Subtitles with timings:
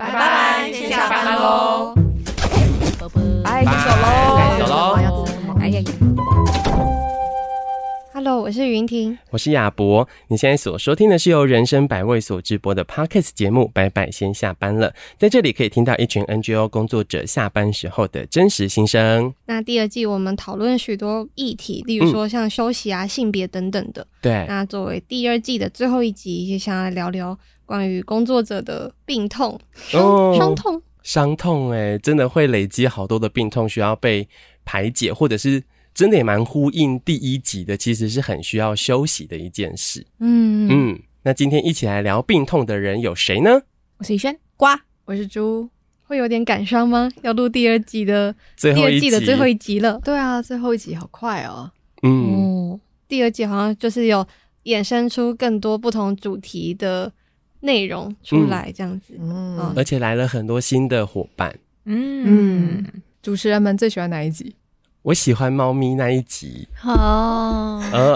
[0.00, 1.94] 拜拜，先下班喽，
[3.44, 5.26] 拜，先走喽，走喽，
[5.60, 6.59] 哎呀呀。
[8.22, 10.06] Hello，我是云婷，我是亚博。
[10.28, 14.90] 你现在所收听的是由人生百味所直播的 Podcast 节目《拜拜先下班了》。
[15.16, 19.32] 在这里可以听到一群 NGO 工作者下班时候的真实心声。
[19.46, 24.06] 那第二季我们讨论许多议题，例如说像休息啊、嗯、性别等等的。
[24.20, 24.44] 对。
[24.46, 31.70] 那作为第二季的最后一集，也想来聊聊关于工作者的病痛、伤、哦、伤痛、伤痛。
[31.70, 34.28] 哎，真的会累积好多的病痛需要被
[34.66, 35.62] 排解，或者是。
[36.00, 40.06] 真的也蛮呼应第一集的，其实是很需要休息的一件事。
[40.18, 43.60] 嗯嗯，那今天一起来聊病痛的人有谁呢？
[43.98, 44.68] 我是宇轩，呱，
[45.04, 45.68] 我是猪，
[46.04, 47.10] 会有点感伤吗？
[47.20, 50.00] 要录第二季的最后一集，第二季的最后一集了。
[50.02, 51.70] 对啊，最后一集好快哦。
[52.02, 54.26] 嗯，哦、第二季好像就是有
[54.64, 57.12] 衍生出更多不同主题的
[57.60, 59.12] 内容出来，这样子。
[59.20, 61.54] 嗯，嗯而且来了很多新的伙伴。
[61.84, 62.86] 嗯嗯，
[63.20, 64.54] 主持人们最喜欢哪一集？
[65.02, 68.14] 我喜欢猫咪那一集哦，呃，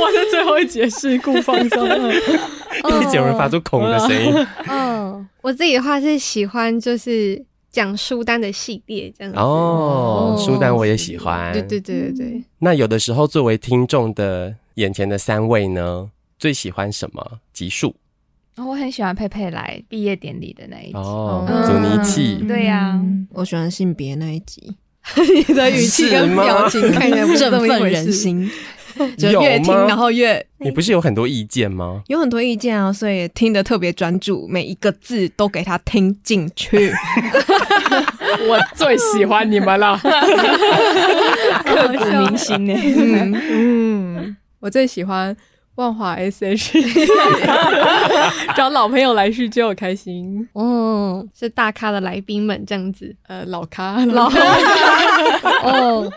[0.00, 4.46] 我在最后一集事故放松了，一直有人发出恐的声音。
[4.68, 9.38] 嗯，我自己的话是喜欢就是讲书单的系列这样子。
[9.40, 11.52] 哦，书单我也喜欢。
[11.52, 12.44] 对对对对对。
[12.60, 17.92] 那有的时候作为听众的眼前的三位呢，最喜欢什么集数？
[18.58, 20.94] 我很喜欢佩佩来毕业典礼的那一集。
[20.94, 22.42] 哦，阻尼器。
[22.48, 22.98] 对呀，
[23.32, 24.74] 我喜欢性别那一集，
[25.48, 28.50] 你的语气跟表情看起来不振奋人心，
[29.18, 30.44] 就越听然后越……
[30.58, 32.02] 你不是有很多意见吗？
[32.08, 36.90] 有很多意见啊，所以听得特别专注，每一个字都给他听进去。
[38.48, 42.74] 我最喜欢你们了，刻骨铭心呢。
[42.74, 43.34] 嗯。
[43.50, 45.36] 嗯，我最喜欢。
[45.76, 46.78] 万华 S H，
[48.56, 50.46] 找老朋友来叙旧，开心。
[50.54, 53.14] 哦，是大咖的来宾们这样子。
[53.26, 54.38] 呃，老咖，老咖。
[55.62, 56.12] 哦，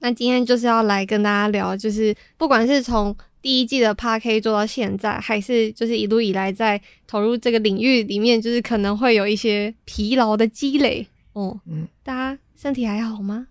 [0.00, 11.06] 那今天就是要来跟大家聊，就是不管是从第一季的 Podcast 做到现在，还是就是一路以来在投入这个领域里面，就是可能会有一些疲劳的积累。
[11.34, 13.46] 哦，嗯，大家身体还好吗？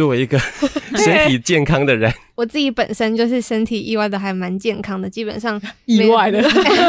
[0.00, 0.38] 作为一个
[0.96, 6.40] 身体健康的人，我自己本身就是身体意外的还蛮健康的，基本上 意外的。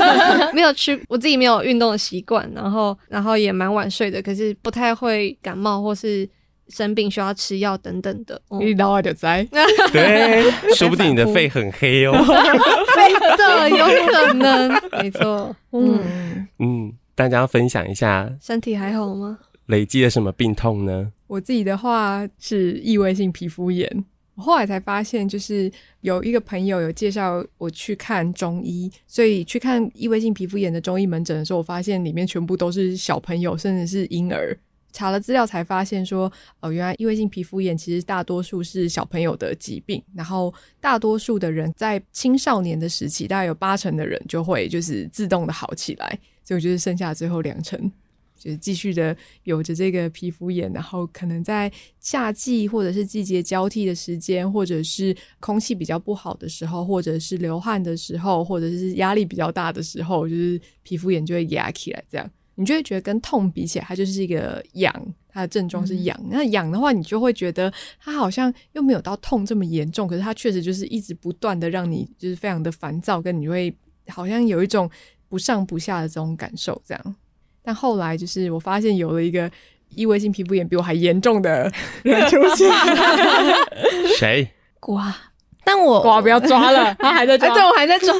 [0.55, 6.25] 没有吃，我自己没有运动的习惯，然后然后也蛮晚睡的，可是不太会感冒或是
[6.69, 8.41] 生病需要吃药等等的。
[8.61, 9.45] 你老外就在，
[9.91, 12.13] 对，说不定你的肺很黑哦，
[12.95, 16.47] 真的有可能，没错，嗯。
[16.59, 19.37] 嗯，大家要分享一下，身体还好吗？
[19.65, 21.11] 累积了什么病痛呢？
[21.31, 23.89] 我自己的话是异位性皮肤炎，
[24.35, 25.71] 我后来才发现，就是
[26.01, 34.53] 有一个朋友有介绍我去看中医，所以去看异位性皮肤炎的中医门诊的时候，我发现里面全部都是小朋友，甚至是婴儿。
[34.91, 47.89] 查了资料才发现说，哦，原来异位性皮肤炎其实大多数是小朋友的疾病，然后大多数的人在青少年的时期，大概有八成的人就会就是自动的好起来，所以我觉得剩下最后两成。
[48.41, 62.03] 就是继续的有着这个皮肤炎，然后可能在夏季或者是季节交替的时间，或者是空气比较不好的时候，或者是流汗的时候，或者是压力比较大的时候，就是皮肤炎就会压起来。
[62.09, 64.93] 这样你就会觉得跟痛比起来，它就是一个痒，
[65.29, 66.19] 它的症状是痒。
[66.23, 73.73] 嗯、那痒的话，你就会觉得它好像又没有到痛这么严重，可是它确实就是一直不断的让你就是非常的烦躁，跟你会
[74.07, 74.89] 好像有一种
[75.29, 77.15] 不上不下的这种感受，这样。
[77.63, 79.49] 但后来就是我发现有了一个
[79.95, 81.71] 异位性皮肤炎比我还严重的
[82.03, 82.71] 人出现，
[84.17, 84.47] 谁？
[84.79, 85.15] 瓜？
[85.63, 88.13] 但我 瓜不要抓了， 他还在抓，欸、对，我还在抓。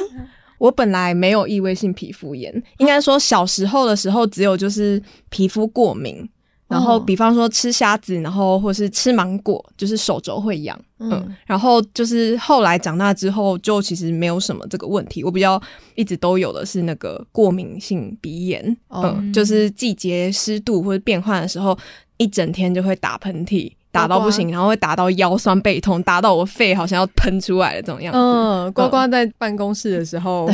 [0.58, 6.28] 我本来没有异位性皮肤炎，应该说小时候的时候只有就是皮肤过敏。
[6.72, 10.78] 然后，比方说吃虾子，然后或是吃芒果，就是手肘会痒。
[10.98, 15.22] 嗯，嗯，然后就是后来长大之后，就其实没有什么这个问题。
[15.22, 15.60] 我比较
[15.94, 21.76] 一直都有的是那个过敏性鼻炎，哦、嗯，就是季节湿度或者变换的时候，
[22.16, 28.18] 一整天就会打喷嚏，打到不行，然后会打到腰酸背痛，打到我肺好像要喷出来的这种样子。
[28.18, 30.48] 嗯，呱呱在办公室的时候。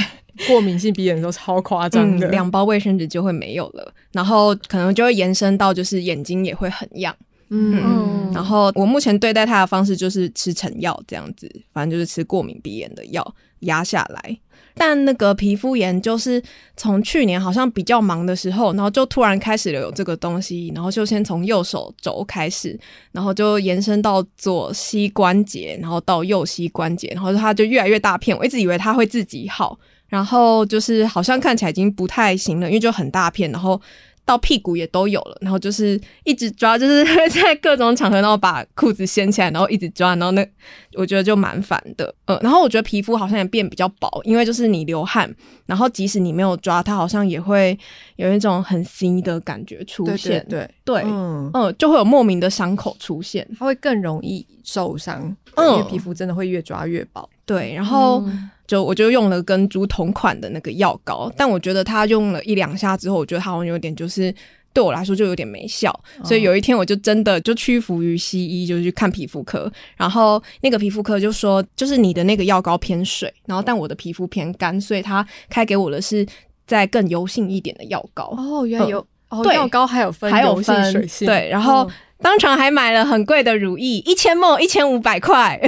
[0.47, 7.15] 过敏性鼻炎都超夸张的，两、嗯、包卫生纸就会没有了，然后可能就会延伸到就是眼睛也会很痒，
[7.49, 14.39] 嗯，嗯，然后我目前对待它的方式就是吃成药这样子，反正就是吃过敏鼻炎的药压下来。
[14.81, 16.41] 但那个皮肤炎就是
[16.77, 22.79] 从去年好像比较忙的时候，然后就突然开始了有这个东西，然后就先从右手肘开始，
[23.11, 28.39] 然后就延伸到左膝关节，然后到右膝关节，然后它就越来越大片。
[28.39, 29.77] 我一直以为它会自己好。
[30.09, 33.81] 然后就是好像看起来已经不太行了，因为就很大片，然后。
[34.29, 40.47] 到屁股也都有了，然后就是一直抓，就是在各种场合，然后把裤子掀起来，然后一直抓，然后那
[40.93, 42.15] 我觉得就蛮烦的。
[42.27, 45.35] 呃，然后我觉得皮肤好像也变比较薄，因为就是你流汗，
[45.65, 47.79] 然后即使你没有抓，它好像也会
[48.17, 50.45] 有一种很新的感觉出现。
[50.47, 57.27] 对对，对，嗯嗯，就会有莫名的伤口出现，它会更容易受伤，因为皮肤真的会越抓越薄。
[57.49, 58.23] 对，然后。
[58.27, 58.51] 嗯。
[58.69, 64.31] 就我就用了跟猪同款的那个药膏，但我觉得它用了一两下之后，我觉得它好像有点就是
[64.75, 76.27] 对我来说就有点没效，哦、所以有一天我就真的就屈服于西医，就去看皮肤科，然后那个皮肤科就说，就是你的那个药膏偏水，然后但我的皮肤偏干，所以他开给我的是
[76.67, 78.35] 再更油性一点的药膏。
[78.37, 79.01] 哦，原来有、
[79.31, 81.91] 嗯、哦，药膏还有分油性水性，对，然后
[82.21, 85.59] 当场还买了很贵的乳液，一千 ml 一千五百块，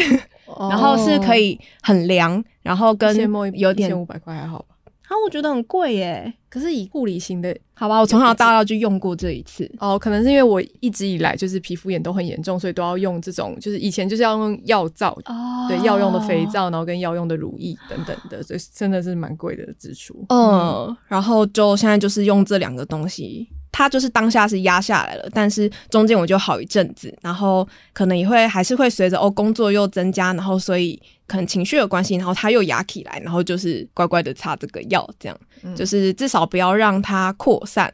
[0.58, 2.42] 然后是可以很凉。
[2.62, 3.16] 然后跟
[3.54, 4.66] 有点五百块还好吧？
[5.08, 6.32] 啊，我觉得很贵耶。
[6.48, 9.70] 可是以护理型的，好吧，我从小到大就用过这一次。
[9.78, 20.14] 哦，可能是因为我一直以来就是皮肤炎都很严重，所以都要用这种，就是以前就是要用药皂，哦、对，药用的肥皂，然后跟药用的乳液等等的，所以真的是蛮贵的支出。
[20.28, 23.48] 嗯，嗯然后就现在就是用这两个东西。
[23.72, 37.92] 它就是当下是压下来了，但是中间我就好一阵子，然后可能也会还是会随着哦工作又增加，然后所以可能情绪有关系，然后他又压起来，然后就是乖乖的擦这个药，这样、嗯、就是至少不要让它扩散。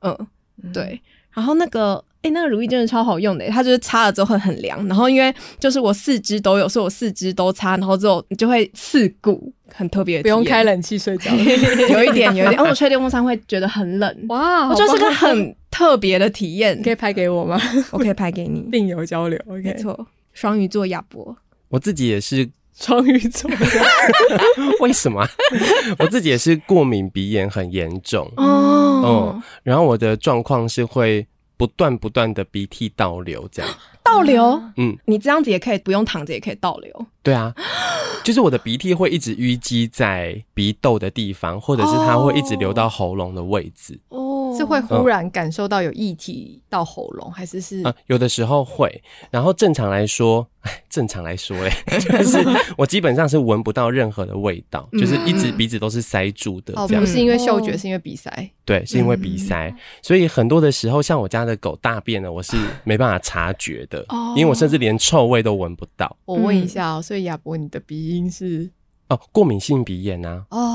[0.00, 0.16] 嗯，
[0.62, 1.00] 嗯对。
[1.32, 9.52] 然后那个诶，那个乳液真的超好用的，它就是擦了之后会很凉，然后因为就是我四肢都有，所以我四肢都擦，然后之后你就会刺骨。
[9.70, 11.30] 很特别，不用开冷气睡觉，
[11.92, 12.58] 有一点，有一点。
[12.58, 14.26] 哦，我吹电风扇会觉得很冷。
[14.28, 16.82] 哇，我就是个很特别的体验。
[16.82, 17.60] 可以拍给我吗？
[17.92, 19.38] 我可以拍给你，病友交流。
[19.46, 20.06] OK，没错。
[20.32, 21.36] 双鱼座亚伯，
[21.68, 23.50] 我自己也是 双鱼座。
[24.80, 25.22] 为什么？
[25.98, 29.34] 我自己也是过敏鼻炎很严重哦。
[29.36, 31.26] 嗯，然后我的状况是会
[31.58, 33.70] 不断不断的鼻涕倒流，这样
[34.02, 34.58] 倒流。
[34.78, 37.06] 嗯，你这样子也可以不用躺着，也可以倒流。
[37.22, 37.54] 对啊。
[38.24, 43.98] 就是我的鼻涕会一直淤积在鼻窦的地方，或者是它会一直流到喉咙的位置。
[44.10, 44.27] 哦，
[44.58, 47.82] 是会忽然感受到有液体到喉咙，还是是？
[47.82, 49.02] 啊，有的时候会。
[49.30, 50.46] 然后正常来说，
[50.90, 52.38] 正常来说，哎， 就是
[52.76, 56.74] 我基本上是闻不到任何的味道，就是一直鼻子都是塞住的。
[56.76, 58.50] 哦，不是因为嗅觉，是因为鼻塞。
[58.64, 59.74] 对，是因为鼻塞。
[60.02, 64.04] 所以很多的时候，像我家的狗大便呢，我是没办法察觉的，
[64.36, 66.16] 因为我甚至连臭味都闻不到。
[66.24, 68.70] 我问一下哦，所以亚博，你的鼻音是？
[69.08, 70.44] 哦，过敏性鼻炎啊。
[70.50, 70.68] 哦，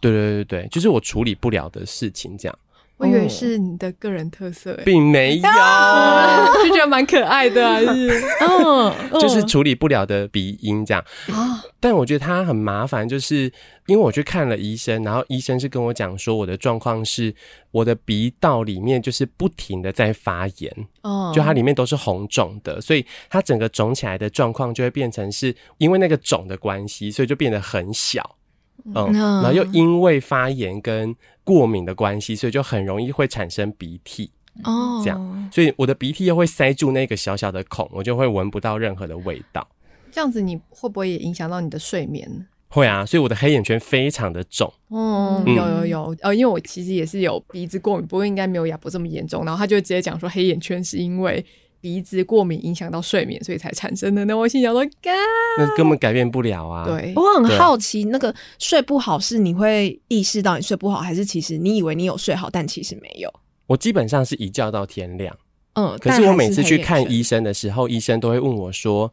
[0.00, 2.58] 对对对对，就是我处理不了的事情，这样。
[2.98, 5.42] 我以为是你的个人特色，并没有，
[6.64, 11.62] 就觉得蛮可爱的，还是 嗯，就是处理不了的鼻音这样啊。
[11.78, 13.52] 但我觉得它很麻烦，就是
[13.86, 17.34] 因为我去看了医生，然后医生是跟我讲说，我的状况是
[17.70, 28.35] 我的鼻道里面就是不停的在发炎，哦，就它里面都是红肿的，所以它整个肿起来的状况就会变成是因为那个肿的关系，所以就变得很小。
[28.84, 34.30] 嗯，然后又因为发炎跟过敏的关系，所以就很容易会产生鼻涕
[34.64, 39.66] 哦，这样，所以我的鼻涕又会塞住那个小小的孔，我就会闻不到任何的味道。
[40.12, 42.46] 这样子你会不会也影响到你的睡眠？
[42.68, 44.72] 会啊，所以我的黑眼圈非常的重。
[44.88, 49.44] 哦，有有有，呃，因为我其实也是有鼻子过敏，不过应该没有亚博这么严重。
[49.44, 51.44] 然后他就直接讲说，黑眼圈是因为。
[51.80, 54.24] 鼻子过敏影响到睡眠，所以才产生的。
[54.24, 55.14] 那我心想说，干，
[55.58, 56.86] 那根本改变不了啊。
[56.86, 63.32] 对，我很好奇，那个睡不好是你会意识到你睡不好，还是其实你以为你有睡好，但其实没有？
[63.66, 65.36] 我基本上是一觉到天亮。
[65.74, 69.12] 嗯，可是我每次去看医生的时候，医生都会问我说：“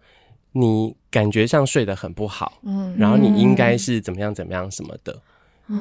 [0.53, 5.19] 你感觉上睡得很不好，嗯，然后你应该是怎么样怎么样什么的。”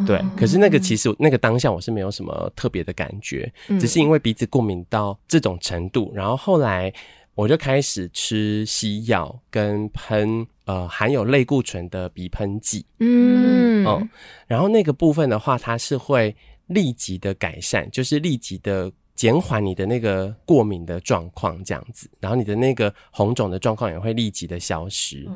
[0.06, 6.92] 对，可是那个其实那个当下我是没有什么特别的感觉，只是因为鼻子过敏到这种程度，然后后来
[7.34, 13.84] 我就开始吃西药跟喷呃含有类固醇的鼻喷剂，嗯。
[13.84, 14.08] 嗯，
[14.46, 16.34] 然后那个部分的话，它是会
[16.68, 25.28] 立即的改善，就是立即的减缓你的那个过敏的状况这样子，然后你的那个红肿的状况也会立即的消失，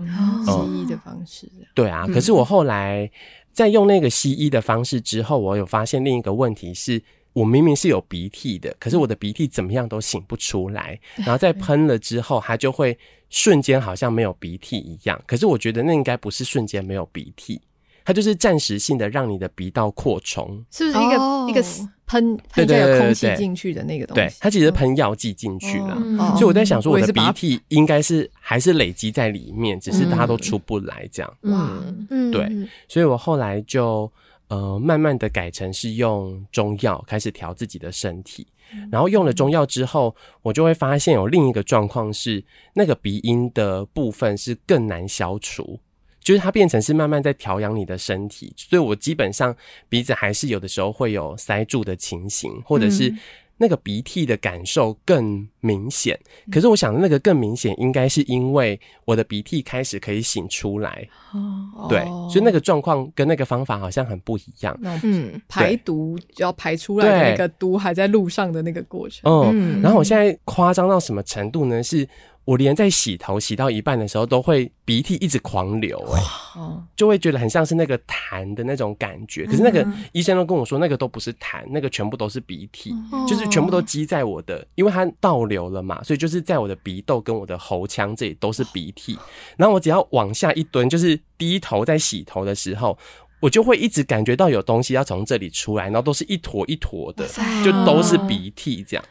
[0.46, 3.10] 哦西医的方式，对啊，可是我后来。
[3.56, 11.00] 在用那个西医的方式之后，我有发现另一个问题是，我明明是有鼻涕的，可是我的鼻涕怎么样都擤不出来。
[11.14, 12.98] 然后在喷了之后，它就会
[13.30, 15.18] 瞬间好像没有鼻涕一样。
[15.26, 17.58] 可是我觉得那应该不是瞬间没有鼻涕，
[18.06, 21.60] 它就是暂时性的让你的鼻道扩充，是不是一个、哦、一个
[22.06, 24.20] 喷喷这个空气进去的那个东西？
[24.22, 31.36] 对，它其实喷药剂进去了，哦、所以我在想说，我的鼻涕应该是还是累积在里面，只是它都出不来这样。
[31.40, 32.48] 哇，嗯，对，
[32.86, 34.08] 所以我后来就
[34.46, 38.46] 呃慢慢的改成是用中药开始调自己的身体。
[38.90, 42.44] 然后用了中药之后，我就会发现有另一个状况是，
[42.74, 45.78] 那个鼻音的部分是更难消除，
[46.26, 49.54] 就是它变成是慢慢在调养你的身体，所以我基本上
[49.88, 53.14] 鼻子还是有的时候会有塞住的情形，或者是。
[53.58, 56.14] 那个鼻涕的感受更明显，
[56.52, 64.78] 可是我想那个更明显，应该是因为我的鼻涕开始可以醒出来，哦、对，所以那个状况跟那个方法好像很不一样。
[65.02, 69.22] 嗯，排毒就要排出来的那个毒还在路上的那个过程。
[69.24, 71.82] 嗯，然后我现在夸张到什么程度呢？
[71.82, 72.06] 是。
[72.46, 76.20] 我连在洗头洗到一半的时候，都会鼻涕一直狂流，欸，
[76.60, 79.44] 哎，就会觉得很像是那个痰的那种感觉。
[79.44, 82.94] 可是那个医生都跟我说，那个都不是痰，那个全部都是鼻涕，
[83.28, 89.18] 就是全部都积在我的，因为它倒流了嘛，所以就是在我的鼻窦跟我的喉腔这里都是鼻涕。
[89.56, 92.96] 然后我只要往下一蹲，就是低头在洗头的时候，
[93.40, 97.26] 我就会一直感觉到有东西要从这里出来，然后都是一坨一坨的，
[97.64, 99.04] 就都是鼻涕这样，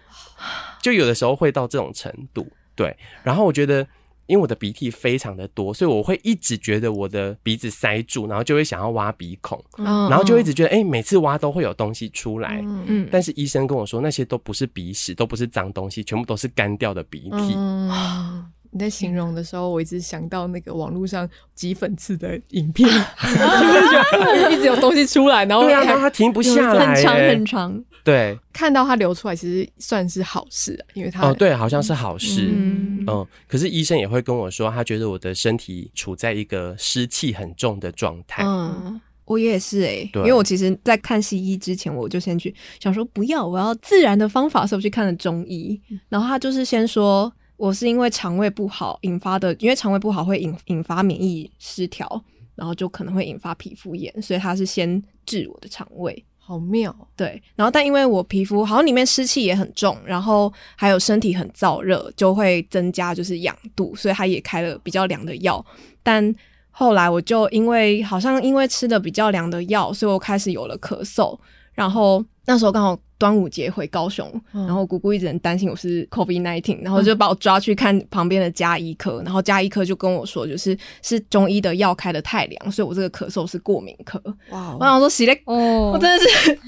[0.82, 2.48] 就有的时候会到这种程度。
[2.76, 3.88] 对，然后我觉得，
[4.28, 12.60] 因为我的鼻涕非常的多，所以我会一直觉得我的鼻子塞住，然后就会想要挖鼻孔，嗯、然后就一直觉得，哎，每次挖都会有东西出来。
[12.64, 17.54] 嗯，但是医生跟我说，那些都不是鼻屎，都不是脏东西，全部都是干掉的鼻涕。
[17.56, 22.88] 嗯 你在形容的时候，我一直想到那个网络上挤粉刺的影片，
[24.52, 27.84] 一直有东西出来，然后对啊，它停不下来，很长很长。
[28.04, 32.52] 对，看到它流出来，其实算是好事，因为它哦，对，好像是好事。
[32.54, 38.44] 嗯，嗯，可是医生也会跟我说，他觉得我的身体处在一个湿气很重的状态。
[38.46, 45.82] 嗯，我也是哎、欸，因为我其实，在看西医之前，我就先去想说不要，我要自然的方法，所以我去看了中医。
[46.08, 47.34] 然后他就是先说。
[47.58, 56.94] 我是因为肠胃不好引发的，因为肠胃不好会引引发免疫失调，然后就可能会引发皮肤炎，所以他是先治我的肠胃，好妙。
[57.16, 65.66] 对，然后但因为我皮肤好像里面湿气也很重，然后还有身体很燥热，就会增加就是痒度，所以他也开了比较凉的药。
[66.04, 66.36] 但
[66.72, 71.40] 后来我就因为好像因为吃的比较凉的药，所以我开始有了咳嗽，
[71.74, 73.00] 然后那时候刚好。
[73.18, 84.20] 端午节回高雄，然后姑姑一直很担心我是 COVID nineteen，然后就把我抓去看旁边的家医科，然后家医科就跟我说，就是是中医的药开的太凉，所以我这个咳嗽是过敏咳。
[84.52, 84.76] 哇！
[84.80, 86.60] 我想说，洗嘞，哦，我真的是。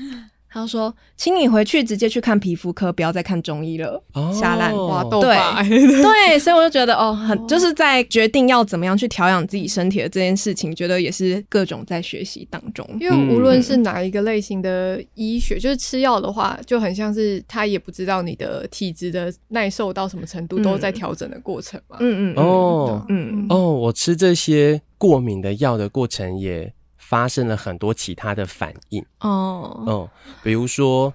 [0.58, 4.02] 他说：“请你回去直接去看皮肤科，不要再看中医了。
[4.14, 5.22] 哦”瞎烂哇，对
[6.02, 12.88] 对，所以我就觉得哦，很就是在决定要怎么样去调养自己身体的这件事情，觉得也是各种在学习当中。
[13.00, 21.98] 因为无论是哪一个类型的医学，就是吃药的话，就很像是他也不知道你的体质的耐受到什么程度，嗯、都在调整的过程嘛。
[22.00, 26.74] 嗯嗯哦嗯哦，我吃这些过敏的药的过程也。
[27.08, 29.06] 发生了很多其他的反应。
[29.22, 30.10] 哦，嗯，
[30.44, 31.14] 比如说，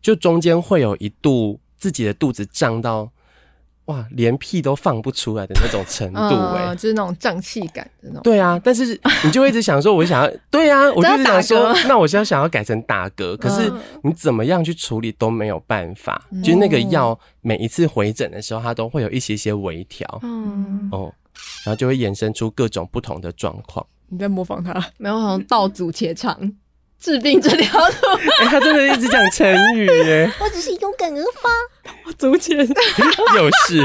[0.00, 3.08] 就中间会有一度自己的肚子胀到
[3.84, 8.22] 哇，连屁都放不出来的那种程度，欸，哎，就是那种胀气感的那种。
[8.22, 21.12] 对啊，但是你就会一直想说，我想要，对啊，我就想说， 那我现在想要改成打嗝，可是你怎么样去处理都没有办法，就是那个药每一次回诊的时候，它都会有一些些微调，嗯，哦，
[21.64, 23.86] 然后就会衍生出各种不同的状况。
[24.12, 24.72] 你在模仿他？
[24.98, 26.38] 没有，好像道阻且长，
[27.00, 27.94] 治病这条路。
[28.40, 30.30] 欸、 他真的一直讲成语耶。
[30.38, 31.48] 我只是有感而发。
[32.04, 32.76] 道阻且长
[33.36, 33.82] 又是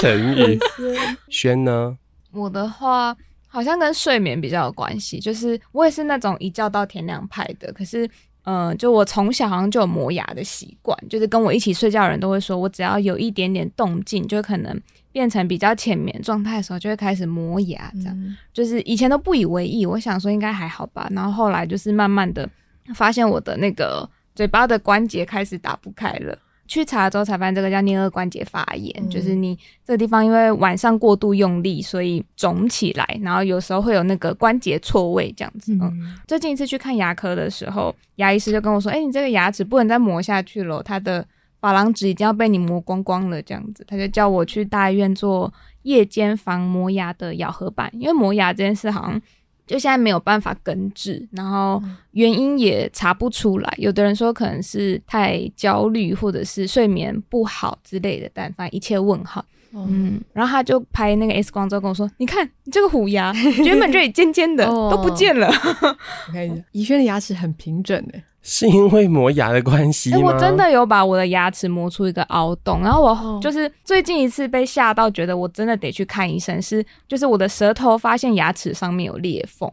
[0.00, 0.56] 成语。
[1.28, 1.98] 轩呢？
[2.32, 3.16] 我的话
[3.48, 7.72] 好像跟睡眠比较有关系，就是我也是那种一觉到天亮派的。
[7.72, 8.06] 可是，
[8.44, 14.80] 嗯、呃，就我从小好像就有磨牙的习惯，就是跟我一起睡觉的人都会说，我只要有一点点动静，就可能。
[15.14, 21.08] 变成比较浅眠状态的时候，就会开始磨牙，这样、嗯、就是以前都不以为意，我想说应该还好吧。
[21.12, 22.50] 然后后来就是慢慢的
[22.96, 29.56] 发现我的那个嘴巴的关节开始打不开了，去查了之后才发现这个叫颞颌关节发炎，嗯、就是你
[29.86, 35.72] 这个地方因为晚上过度用力，所以肿起来，然后有时候会有那个关节错位这样子。
[35.74, 41.24] 嗯，嗯，最近一次去看牙科的时候，牙医师就跟我说：“哎、欸，你这个牙齿不能再磨下去了，它的。”
[41.64, 45.52] 珐琅质已经要被你磨光光了，这样子，他就叫我去大医院做
[45.82, 49.20] 夜间防磨牙的咬合板，因为磨牙这件事好像
[49.66, 53.74] 就现在没有办法根治，然后原因也查不出来。
[53.78, 59.42] 有的人说可能是太焦虑，或者是睡眠不好之类的，但反正一切问号。
[59.76, 63.32] 嗯，然后他就拍那个 X 光之后跟我说：“你看，你这个虎牙
[63.64, 65.48] 原本这里尖尖的都不见了。
[66.28, 70.18] ”我看一下，宜轩的牙齿很平整诶，是因为磨牙的关系吗？
[70.18, 79.68] 欸，我真的有把我的牙齿磨出一个凹洞，然后我就是最近一次被吓到，觉得我真的得去看医生，是就是我的舌头发现牙齿上面有裂缝，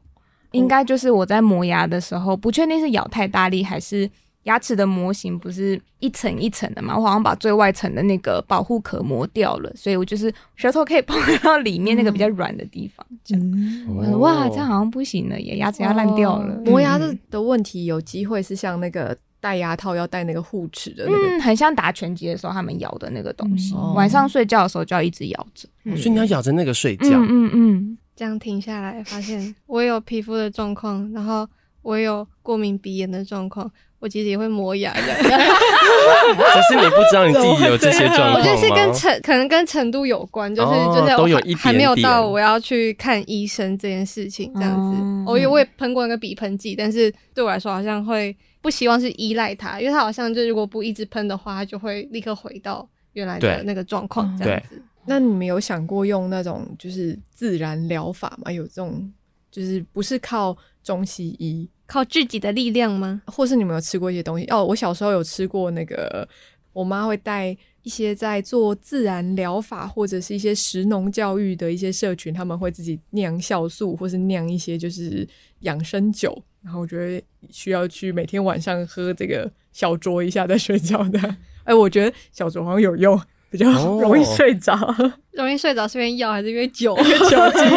[0.51, 4.09] 应该就是我在磨牙的时候，不确定是咬太大力还是。
[4.43, 6.97] 牙齿的模型不是一层一层的嘛？
[6.97, 13.05] 我好像把最外层的那个保护壳磨掉了，所以我就是舌头可以碰到里面那个比较软的地方。
[13.23, 16.59] 这样，嗯、我说哇，这样好像不行了耶，牙齿要烂掉了。
[16.65, 23.75] 磨牙的的问题有机会是像那个戴牙套要戴那个护齿的、那个，嗯，很像打拳击的时候他们咬的那个东西。
[23.75, 27.09] 嗯、晚上睡觉的时候就要一直咬着，嗯、所以你要咬着那个睡觉。
[27.11, 31.47] 嗯嗯，嗯，这样停下来，发现我有皮肤的状况，然后
[31.83, 33.71] 我有过敏鼻炎的状况。
[34.01, 38.39] 我其实也会磨牙的， 只是你不知道你自己有这些状况吗？
[38.39, 44.97] 我觉得是跟程，可能跟程度有关，就是、哦、就是我还，还没有到我要去看医生这件事情这样子。
[44.99, 54.81] 嗯、我也我也喷过那个鼻喷剂，但是对我来说好像会不希望是依赖它，因为它好像就如果不一直喷的话，它就会立刻回到原来的那个状况这样子。
[55.05, 58.51] 那你们有想过用那种就是自然疗法吗？
[58.51, 59.13] 有这种
[59.51, 61.69] 就是不是靠中西医？
[61.91, 63.21] 靠自己的力量吗？
[63.25, 64.45] 或是你们有吃过一些东西？
[64.45, 66.25] 哦，我小时候有吃过那个，
[66.71, 75.27] 我妈会带一些在做自然疗法或者是一些食农教育的一些社群，他们会自己酿酵素，或是酿一些就是
[75.61, 81.19] 养生酒，然后我觉得需要去每天晚上喝这个小酌一下再睡觉的。
[81.67, 83.69] 哎、欸，我觉得小酌好像有用，比较
[83.99, 84.73] 容易睡着。
[84.73, 86.95] 哦、 容易睡着是因为药还是因为酒？
[86.95, 87.69] 酒精，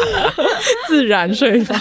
[0.88, 1.76] 自然睡法。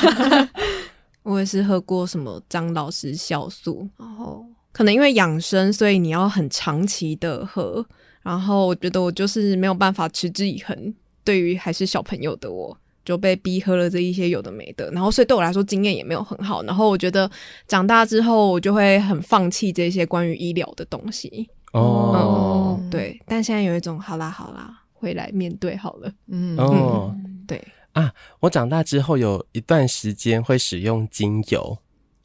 [1.28, 7.86] 我也是喝过什么张老师酵素，然后可能因为养生，所以你要很长期的喝。
[8.24, 10.94] 然后我觉得我就是没有办法持之以恒。
[11.26, 14.90] 对于还是小朋友的我，就被逼喝了这一些有的没的。
[14.92, 16.64] 然后所以对我来说经验也没有很好。
[16.64, 17.30] 然后我觉得
[17.68, 21.50] 长大之后，我就会很放弃这些关于医疗的东西。
[21.74, 23.22] 哦、嗯，对。
[23.26, 26.10] 但现在有一种好啦好啦，回来面对好了。
[26.28, 27.14] 嗯哦，
[27.46, 27.62] 对。
[27.94, 28.14] 啊！
[28.42, 31.78] 我长大之后有一段时间会使用精油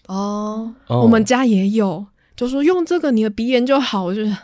[0.07, 4.37] 哦，哦我们家也有，就说用这个你的鼻炎就好，就是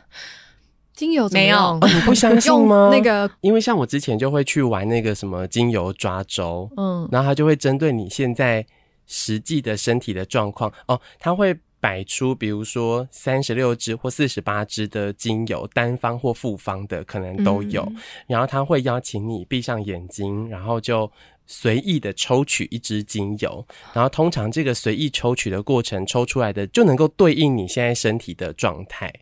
[0.95, 1.79] 精油怎么样？
[1.79, 2.91] 没有、哦，你不相信吗？
[2.93, 8.65] 那个，因为像我之前就会去玩那个什么精油抓周，嗯，然后他就会针对你现在
[9.07, 11.59] 实际的身体的状况哦，他会。
[11.81, 17.83] 摆出比如说三十六支或四十八支的精油，单方或复方的可能都有。
[17.83, 21.11] 嗯、然后他会邀请你闭上眼睛，然后就
[21.47, 23.65] 随意的抽取一支精油。
[23.93, 29.13] 然后通常这个随意抽取的过程，抽出来的就能够对应你现在身体的状态。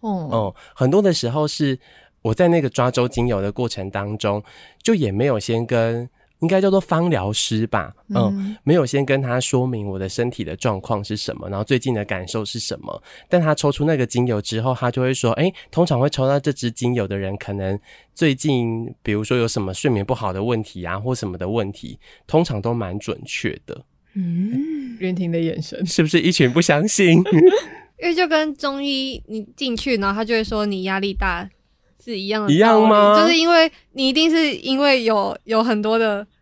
[0.00, 1.78] 哦、嗯，很多的时候是
[2.22, 4.42] 我在那个抓周精油的过程当中，
[4.82, 6.08] 就也没有先跟。
[6.42, 13.02] 应该叫做芳疗师吧，嗯，嗯，没有先跟他说明我的身体的状况是什么，然后最近的感受是什么。
[13.28, 17.78] 但他抽出那个精油之后，他就会说：“诶，通常会抽到这支精油的人，可能
[18.14, 27.22] 最近比如说有什么睡眠不好的问题啊，或什么的问题，通常都蛮准确的。”嗯，袁婷的眼神是不是一群不相信？
[28.02, 31.48] 因为就跟中医，你进去，然后他就会说你压力大
[32.04, 33.20] 是一样的，一样吗？
[33.20, 36.26] 就是因为你一定是因为有有很多的。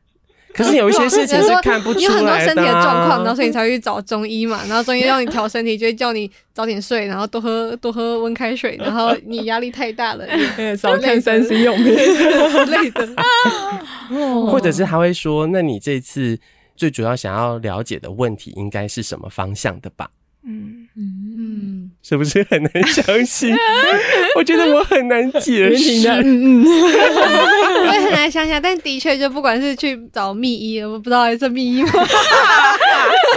[0.52, 4.60] 可是有一些事情是 看不出来的，啊，你有很多身体的状况，然后所以你才会去找中医嘛。
[4.66, 8.76] 然后中医让你调身体，就会叫你早点睡，然后多喝多喝温开水。
[8.82, 10.26] 然后你压力太大了，
[10.76, 13.08] 少看三 C 用品之类的。
[14.50, 16.36] 或者是他会说，那你这次
[16.74, 20.10] 最主要想要了解的问题应该是什么方向的吧？
[20.44, 23.54] 嗯嗯，是不是很难相信？
[24.36, 26.08] 我觉得我很难解释。
[26.08, 26.64] 嗯嗯，
[27.88, 31.90] 我也很难想想，但的确，就不管是去找秘医，我不知道是秘医吗？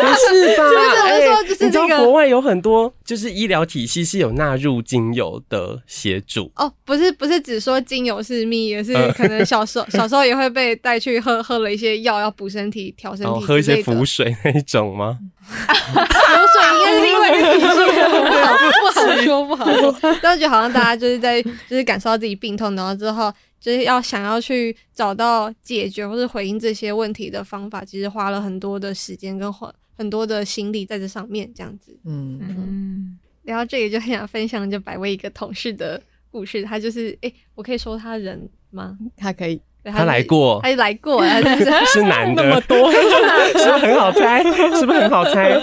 [0.04, 0.70] 不是吧？
[1.10, 6.52] 就是说，就是这个国外有很多，就是医疗体系是有纳入精油的协助。
[6.56, 15.20] 哦，不是，不是只说精油是秘也，是可能小时候 小时候也会被带去喝喝了一些药，要补身体、调身体，喝一些符水那一种吗？
[15.44, 17.68] 符水应该是另外一个体系，
[18.08, 19.96] 不好说，不好说。
[20.22, 31.98] 但是觉得好像大家就是在就是感受到自己病痛，然后之后就是要想要去找到解决或是回应这些问题的方法，其实花了很多的时间跟花很多的心力在这上面，这样子。
[32.06, 33.20] 嗯嗯。
[33.44, 36.02] 然后这里就很想分享，就百威一个同事的
[36.32, 36.64] 故事。
[36.64, 38.98] 他就是，哎、欸，我可以说他人吗？
[39.18, 39.62] 他可以。
[39.86, 41.42] 他，他来过，他来过，他
[41.92, 44.42] 是男的，那么多，是不是很好猜？
[44.80, 45.60] 是不是很好猜？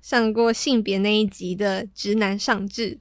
[0.00, 2.98] 上过性别那一集的直男上志，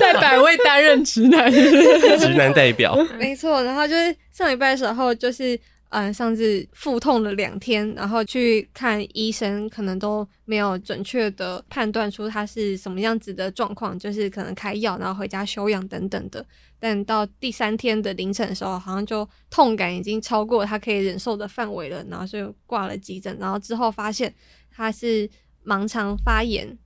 [0.00, 3.62] 在百位担任直男，直男代表，没错。
[3.62, 5.56] 然后就是上礼拜的时候，就是
[5.94, 16.44] 嗯，上次腹痛了两天，然后去看医生，可能都没有准确的判断出他是什么样子的状况，就是可能开药，然后回家休养等等的。
[16.80, 24.34] 但到第三天的凌晨的时候，好像就痛感已经超过他可以忍受的范围了，然后就挂了急诊，然后之后发现
[24.72, 25.30] 他是
[25.64, 26.76] 盲肠发炎。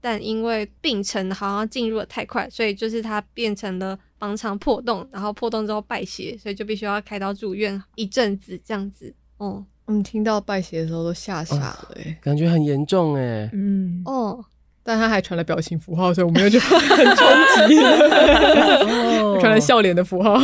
[0.00, 9.14] 但因为病程好像进入的太快，所以就是他变成了盲肠破洞，然后破洞之后败血，所以就必须要开刀住院一阵子这样子。
[9.38, 13.48] 哦，我们听到败血的时候都吓傻了，哎，感觉很严重哎。
[13.52, 14.44] 嗯，哦，
[14.82, 17.26] 但他还传了表情符号，所以我们又觉得 很冲
[17.68, 17.76] 击，
[19.40, 20.38] 传了笑脸的符号。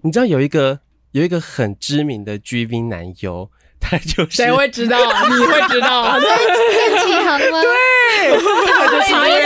[0.00, 0.80] 你知道有一个
[1.12, 3.50] 有一个很知名的 GV 男优。
[3.84, 4.96] 他就是谁会知道？
[4.96, 6.18] 你会知道？
[6.20, 7.60] 在在启航吗？
[7.60, 9.42] 对，他就是因为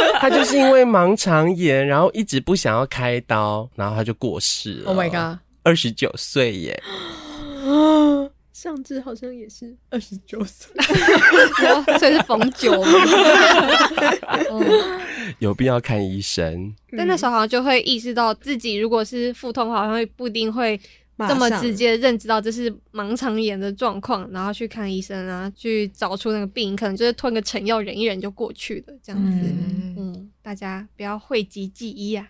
[0.20, 4.90] 他就是因为盲肠炎，然后一直不想要开刀，然后他就过世了。
[4.90, 5.38] Oh my god！
[5.62, 6.82] 二十九岁耶！
[8.52, 10.74] 上次好像也是二十九岁，
[12.00, 12.84] 所以是逢九。
[15.38, 20.80] 有必要看医生，但那时候好像就会意识到自己如果是腹痛的话，好像不一定会
[21.26, 29.40] 这么直接认知到这是盲肠炎的状况，然后去看医生啊，去找出那个病，可能就是吞个成药忍一忍就过去了，这样子。
[29.42, 32.28] 嗯，嗯，大家不要讳疾忌医啊，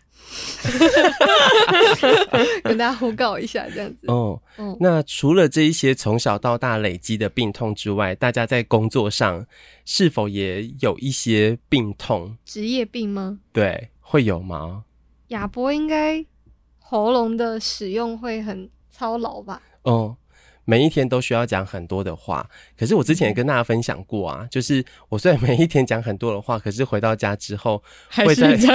[2.65, 4.07] 跟大家呼告一下，这样子。
[4.07, 9.47] 哦，嗯，那除了这一些从小到大累积的病痛之外，大家在工作上
[9.85, 12.39] 是否也有一些病痛？
[12.47, 13.39] 职业病吗？
[13.53, 14.85] 对，会有吗？
[15.29, 16.25] 亚博应该
[16.79, 18.71] 喉咙的使用会很。
[18.99, 20.17] 操劳吧，哦，
[20.65, 22.51] 每一天都需要讲很多的话。
[22.77, 27.81] 可是我之前也跟大家分享过啊，就是我虽然每一天讲很多的话，可是回到家之后，
[28.11, 28.59] 会再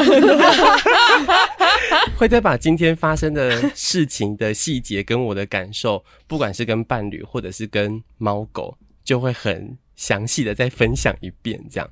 [2.18, 11.62] 会再把今天发生的事情的细节跟我的感受，不管是跟伴侣或者是跟猫狗，就会很详细的再分享一遍。
[11.70, 11.90] 这样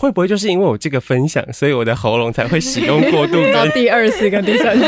[0.00, 4.86] 会不会就是因为我这个分享，所以我的喉咙才会使用过度 到第二次跟第三次，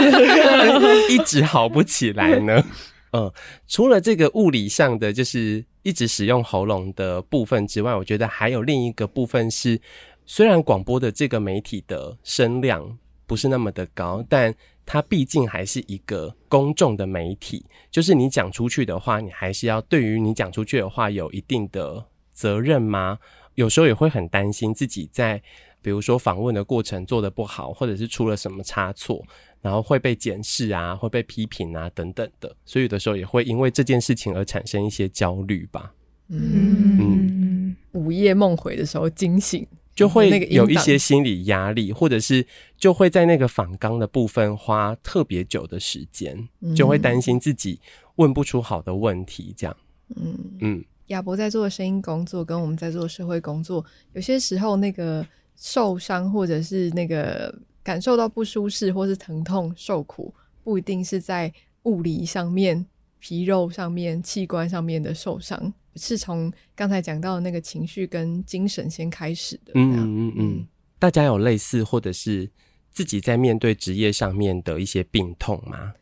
[1.12, 2.64] 一直好不起来呢？
[3.12, 3.30] 嗯，
[3.68, 9.78] 除了这个物理上的，就是一直使用喉咙的部分之外，我觉得还有另一个部分是，
[10.24, 12.96] 虽然广播的这个媒体的声量
[13.26, 14.54] 不是那么的高，但
[14.86, 23.18] 它毕竟还是一个公众的媒体，就是你讲出去的话，你还是要对于你讲出去的话有一定的责任吗？
[23.54, 25.42] 有时候也会很担心自己在，
[25.80, 29.24] 比如说访问的过程做的不好，或者是出了什么差错。
[29.60, 35.94] 然后会被检视啊，会被批评啊，等等的，所以有的时候也会因为这件事情而产生一些焦虑吧。
[36.26, 42.44] 嗯嗯，午夜梦回的时候惊醒，就会有一些心理压力，或者是
[42.76, 47.78] 就会在那个访纲的部分花特别久的时间，就会担心自己
[48.16, 49.76] 问不出好的问题，这样。
[50.16, 55.24] 嗯嗯，亚伯在做声音工作，跟我们在做社会工作，有些时候那个
[55.56, 57.54] 受伤或者是那个。
[57.84, 62.86] 感受到不舒适或是疼痛、受苦，不一定是在物理上面、
[63.18, 69.72] 皮肉上面、器官上面的受伤，是从刚才讲到的那个情绪跟精神先开始的。
[69.74, 70.66] 嗯嗯嗯，
[71.00, 72.48] 大家有类似或者是
[72.92, 75.94] 自己在面对职业上面的一些病痛吗？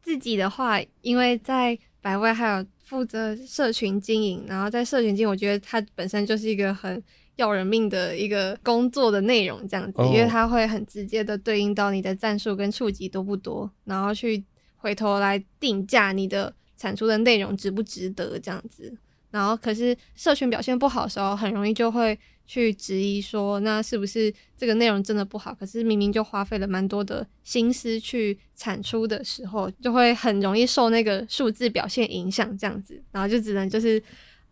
[0.00, 7.02] 自己的话，因为在百味还有负责社群经营，然后在社群经营，我觉得它本身就是一个很。
[7.36, 14.44] 要人命的一个工作的内容，这样子，因为它会很直接的对应到你的战术跟触及多不多，然后去
[14.76, 18.92] 回头来定价你的产出的内容值不值得这样子。
[19.30, 25.54] 然后，可是社群表现不好的时候，很容易就会去质疑说，那是不是这个内容真的不好？
[25.54, 34.02] 可是明明就花费了蛮多的心思去产出的时候，就会很容易受那个数字表现影响，这样子，然后就只能就是。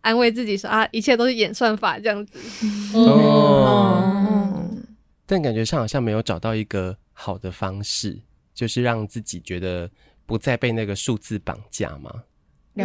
[0.01, 2.39] 安慰自己说啊，一切都是演算法这样子。
[2.93, 4.69] 哦，
[5.25, 8.17] 但感觉上好像没有找到一个好的方式，
[8.53, 9.89] 就是让自己觉得
[10.25, 12.23] 不再被那个数字绑架吗？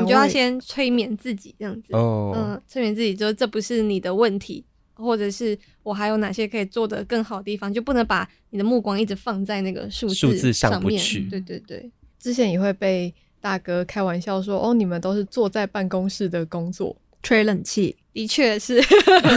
[0.00, 1.92] 你就要先催眠自己这样子。
[1.92, 11.20] 哦，嗯，催眠自己，就这不是你的问题，或者是我还有哪些可以做的更好的地方，就不能把你的目光一直放在那个数字数字上不去。
[11.30, 18.80] 对对对，之前也会被大哥开玩笑说：“哦，你们都是坐在办公室的工作。”吹冷气，的确是，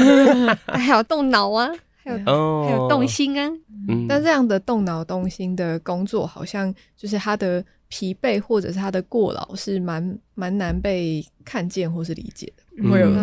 [0.65, 1.70] 还有动脑啊，
[2.04, 3.48] 还有、哦、还有动心啊。
[3.88, 7.63] 嗯，但这样的动脑动心的工作，好像就是他的
[7.95, 12.63] 疲惫或者是他的过劳是蛮蛮难被看见或是理解的。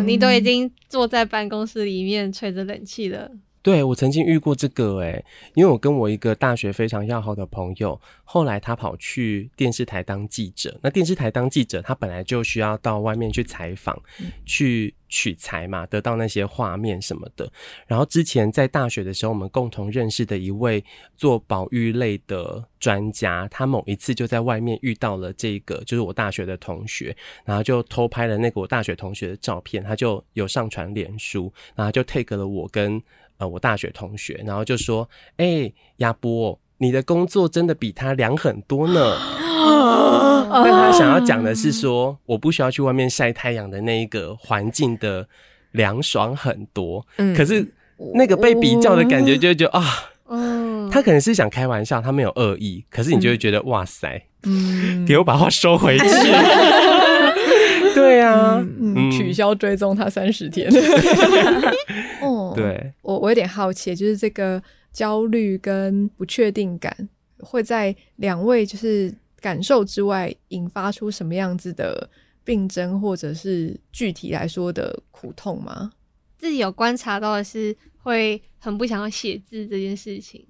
[0.00, 3.30] 你都已经坐在办公室里面吹着冷气了。
[3.62, 10.76] 对，我曾经遇过这个诶，因为我跟我一个大学非常要好的朋友，后来他跑去电视台当记者。
[10.82, 17.48] 那电视台当记者，他本来就需要到外面去采访，嗯、去取材嘛，得到那些画面什么的。
[17.86, 20.84] 然后之前在大学的时候，我们共同认识的一位
[21.16, 33.00] 做保育类的专家，他某一次就在外面遇到了这个，就是我大学的同学，然后就偷拍了那个我大学同学的照片，他就有上传脸书，然后就 take 了我跟。
[33.38, 39.16] 我大学同学，然后就说：“哎、欸，亚波，你的工作真的比他凉很多呢。
[40.52, 45.26] ”但他想要讲的是说，我不需要去外面晒太阳的那一个环境的
[45.70, 47.06] 凉爽很多。
[47.16, 47.66] 嗯，可是
[48.14, 49.82] 那个被比较的感觉，就会觉得啊，
[50.28, 56.04] 嗯，他可能是想开玩笑，他没有恶意，可是你就会觉得、嗯、哇塞，嗯，给我把话收回去。
[57.94, 60.70] 对啊，嗯，取消追踪他三十天。
[62.20, 64.62] 哦，对，我我有点好奇，就是这个
[64.92, 72.08] 焦虑跟不确定感会在两位就是感受之外，引发出什么样子的
[72.44, 75.92] 病症，或者是具体来说的苦痛吗？
[76.38, 80.46] 自己有观察到的是，会很不想要写字这件事情，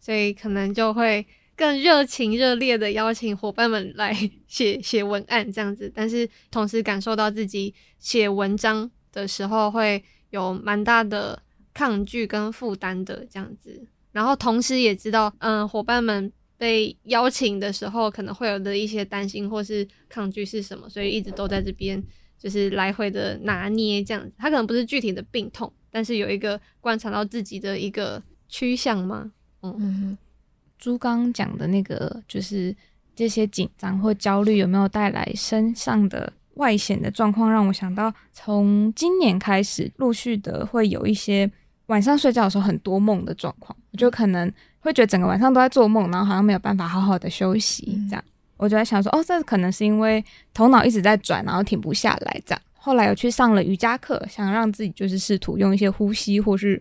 [0.00, 1.26] 所以可能就会。
[1.58, 4.14] 更热情热烈的邀请伙伴们来
[4.46, 11.42] 写写文案这样子，但是同时感受到自己写文章的时候会有蛮大的
[11.76, 22.02] 抗拒跟负担的这样子，然后同时也知道，嗯，伙伴们被邀请的时候可能会有的一些担心或是抗拒是什么，所以一直都在这边
[22.38, 24.32] 就是来回的拿捏这样子。
[24.38, 29.30] 他可能不是具体的病痛，但是有一个观察到自己的一个趋向吗？
[29.60, 30.18] 嗯嗯嗯。
[30.78, 32.74] 朱刚讲的那个，就是
[33.14, 41.50] 这些紧张或焦虑有没有带来身上的外显的状况，让我想到从今年开始，陆续的会有一些
[41.86, 48.24] 晚上睡觉的时候很多梦的状况，我就可能会觉得整个晚上都在做梦，然后好像没有办法好好的休息，这样，
[48.56, 52.60] 我就在想说，哦，这可能是因为头脑一直在转，然后停不下来，这样。
[52.74, 56.80] 后来有去上了瑜伽课，想让自己就是试图用一些呼吸或是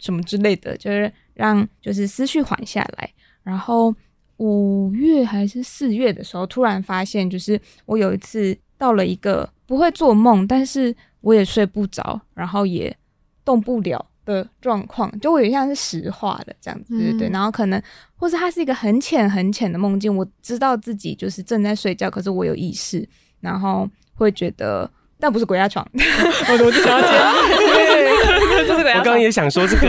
[0.00, 3.08] 什么之类的，就是让就是思绪缓下来。
[3.44, 3.94] 然后
[4.38, 12.96] 五月还是四月的时候，突然发现，就是我有一次到了一个不会做梦，但是我也睡不着，然后也
[13.44, 17.28] 动不了的状况，就我有点像是实话的这样子，对对对。
[17.30, 17.82] 嗯、然后可能，
[18.16, 23.08] 或是它是一个很浅很浅的梦境，我知道自己就是正在睡觉，可是我有意识，
[23.40, 24.90] 然后会觉得。
[25.18, 27.10] 但不是鬼压床，我我就想要讲，
[28.68, 28.98] 就是鬼压床。
[28.98, 29.86] 我刚刚也想说这个，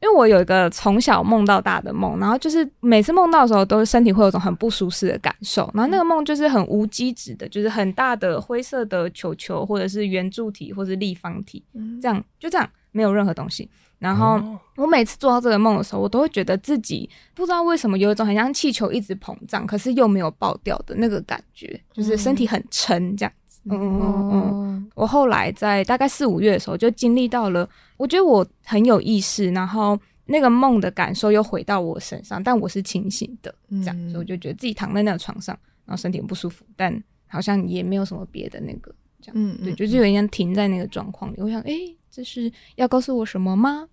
[0.00, 5.68] 因为我有一个从小梦到大的梦，然后就是每次梦到的时候，都是身体会有种很不舒适的感受。
[5.74, 11.64] 然后那个梦就是很无机质的，就是很大的灰色的球球，或者是圆柱体，或者是立方体，
[12.00, 13.68] 这样就这样，没有任何东西。
[13.98, 14.40] 然后
[14.76, 23.32] 我每次做到这个梦的时候，我都会觉得自己不知道为什么有一种很像气球一直膨胀，可是又没有爆掉的那个感觉，就是身体很沉这样。
[23.68, 41.36] 嗯嗯嗯嗯，我后来在大概四五月的时候就经历到了，我觉得我很有意识，然后那个梦的感受又回到我身上，但我是清醒的，这样，嗯、所以我就觉得自己躺在那个床上，然后身体很不舒服，但好像也没有什么别的那个，这样，嗯，对，就是有点像停在那个状况里。
[41.38, 43.86] 我想，诶、欸，这是要告诉我什么吗？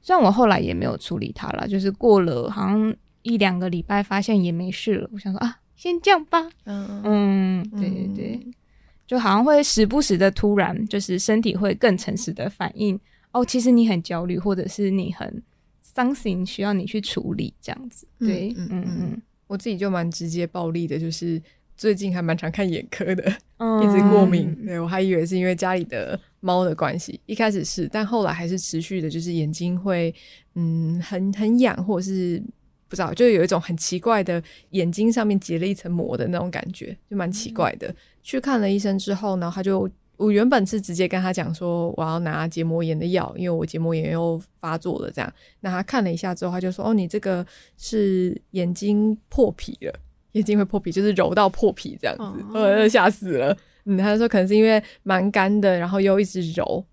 [0.00, 5.10] 虽然我后来也没有处理它了，就是过了好像一两个礼拜，发现也没事了。
[5.12, 6.48] 我想说啊，先这样吧。
[6.64, 8.40] 嗯嗯，对对对。
[9.06, 12.98] 就好像会时不时的突然，就是身体会更诚实的反应
[13.32, 15.42] 哦，其实你很焦虑，或者是你很
[15.94, 18.06] something 需要你去处理这样子。
[18.18, 21.40] 对，嗯嗯嗯，我自己就蛮直接暴力的，就是
[21.76, 24.54] 最近还蛮常看眼科的，嗯、一直过敏。
[24.64, 30.14] 对，我还以为是因为家里的猫的关系，一开始是，但后来还是持续的，就是眼睛会
[30.54, 32.42] 嗯很很痒，或者是。
[32.88, 37.88] 不知道，就有一种很奇怪的眼睛上面结了一层膜的那种感觉，就蛮奇怪的。
[37.88, 45.10] 嗯、去看了医生之后呢，他就我原本是直接跟他讲说我要拿结膜炎的药，因为我结膜炎又发作了。
[45.10, 47.46] 这样，那他看了一下之后，他就说：“哦，你这个
[47.78, 50.00] 是眼睛破皮了，
[50.32, 53.56] 眼睛会破皮，就是揉到破皮这样子。”呃、哦，吓死了。
[53.84, 56.84] 嗯，他就说可能是因为蛮干的，然后又一直揉。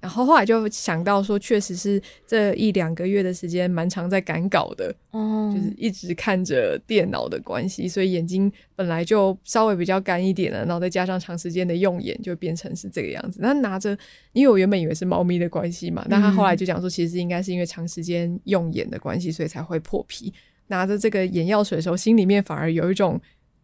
[0.00, 13.40] 然后后来就想到说，确实是这一两个月的时间蛮常在赶稿的，哦，就是一直看着电脑的关系，所以眼睛本来就稍微比较干一点了，然后再加上长时间的用眼，就变成是这个样子。
[13.42, 13.90] 那拿着，
[14.32, 20.32] 因为我原本以为是猫咪的关系嘛，但他后来就讲说，其实应该是因为长时间用眼的关系，所以才会破皮。
[20.68, 23.20] 拿着这个眼药水的时候，心里面反而有一种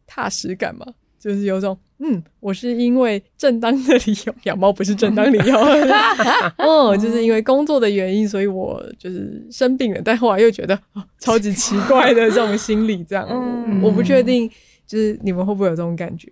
[0.07, 0.87] 踏实感嘛，
[1.19, 5.59] 就是有种嗯，我是因为正当的理由，养猫不是正当理由，
[6.59, 14.51] 哦，就是因为工作的原因，所以我就是生病了，但后来又觉得、哦、超级奇怪的这种心理，这样，嗯、我不确定，
[14.87, 16.29] 就是你们会不会有这种感觉？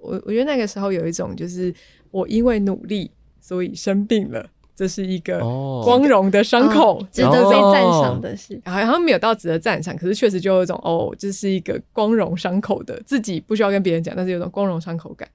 [0.00, 1.74] 我我觉得那个时候有一种，就是
[2.12, 3.10] 我因为努力，
[3.40, 4.48] 所以生病了。
[4.76, 5.40] 这是一个
[5.82, 8.60] 光荣的伤口，值得被赞赏的事。
[8.66, 15.26] 好像没有到值得赞赏，可是确实就有一种哦，这是一个光荣伤口的，自己不需要跟别人讲，但是有种光荣伤口感。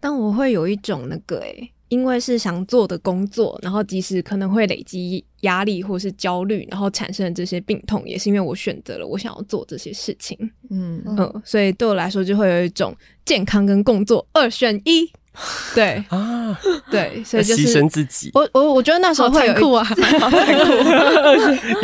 [0.00, 10.36] 但我会有一种那个诶、欸，因为是想做的工作，然后即使可能会累积压力或是焦虑，然后产生的这些病痛，也是因为我选择了我想要做这些事情。
[10.70, 15.10] 嗯嗯，所以对我来说就会有一种健康跟工作二选一。
[15.72, 16.58] 对啊，
[16.90, 18.28] 对，所以就是牺牲自己。
[18.34, 19.84] 我我我觉得那时候会有残酷啊，
[20.18, 20.72] 好残酷，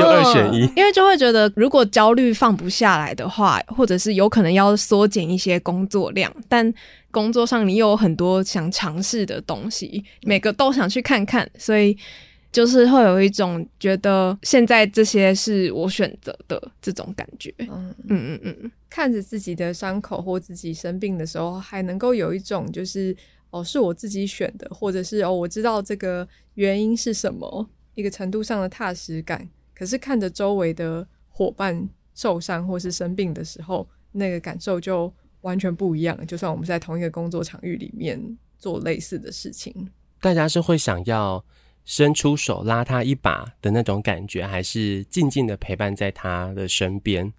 [0.01, 0.63] 有二选一。
[0.75, 6.73] 因为就会觉得，如果焦虑放不下来的话，或者是有可能要缩减一些工作量，但
[7.15, 11.97] 工作上你又有很多想尝试的东西，每个都想去看看，所以
[12.51, 17.55] 就是会有一种觉得现在这些是我选择的这种感觉。
[17.61, 23.17] 嗯嗯嗯嗯，看着自己的伤口或自己生病的时候，还能够有一种就是。
[23.55, 29.49] 哦，是我自己选的，或者是哦，我知道这个原因是什么，一个程度上的踏实感。
[29.73, 35.15] 可是看着周围的伙伴受伤或是生病的时候，那个感受就
[35.45, 36.27] 完全不一样。
[36.27, 38.21] 就算我们在同一个工作场域里面
[38.59, 39.73] 做类似的事情，
[40.21, 41.45] 大家是会想要
[41.85, 47.33] 伸出手拉他一把的那种感觉，还是静静的陪伴在他的身边？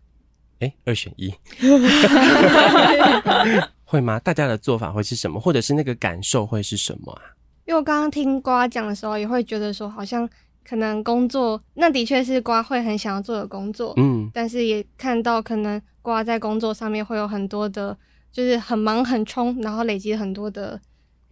[0.59, 1.33] 哎，二选一。
[3.83, 4.19] 会吗？
[4.19, 7.21] 大家的做法会是什么，或者是那个感受会是什么啊？
[7.65, 10.27] 因为我刚刚听瓜讲的时候，也会觉得说，好像
[10.67, 17.97] 可能工作，那的确是瓜会很想要做的工作，嗯，但是也看到可能呱在工作上面会有很多的，
[18.31, 20.79] 就是很忙很冲，然后累积很多的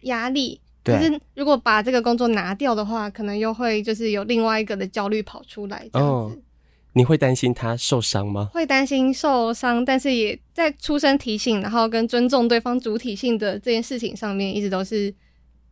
[0.02, 0.60] 压力。
[0.82, 6.36] 可是如果把这个工作拿掉的话，可能又会就是有另外一个的焦虑跑出来，这样子。
[6.36, 6.42] 哦
[6.96, 8.48] 你会担心他受伤吗？
[8.52, 15.12] 会担心受伤，但是也在出声提醒，然后跟尊重对方主体性的这件事情上面，一直都是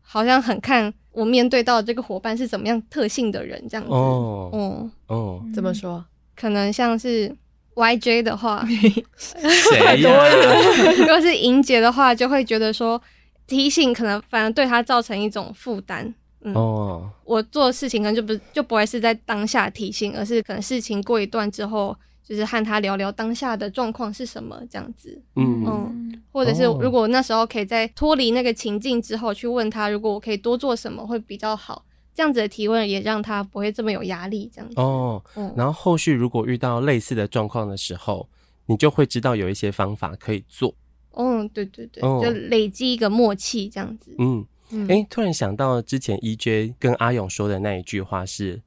[0.00, 3.92] 好像很看我面对到这个伙伴是怎么样特性的人这样子。
[3.92, 6.04] 哦，哦，哦，怎么说？
[6.34, 7.32] 可能像是
[7.74, 8.66] YJ 的话，
[9.16, 10.24] 谁呀？
[10.98, 13.00] 如果是莹姐的话，就会觉得说
[13.46, 16.14] 提醒可能反而对她造成一种负担。
[16.44, 25.22] 嗯、哦，我做事情可能就不就不会是在当下提醒，而是可能事情过一段之后，就是和他聊聊当下的状况是什么这样子。
[25.36, 34.50] 嗯嗯，或者是如果那时候可以在脱离那个情境之后去问他，如果我可以多做什么会比较好，这样子的提问也让他不会这么有压力。
[34.54, 38.28] 这样子哦，嗯、然后后续如果遇到类似的状况的时候，
[38.66, 40.74] 你就会知道有一些方法可以做。
[41.12, 44.14] 嗯，对对对，哦、就累积一个默契这样子。
[44.18, 44.46] 嗯。
[44.88, 48.62] 哎、欸，突然想到之前 EJ 跟阿勇说的那一句话是：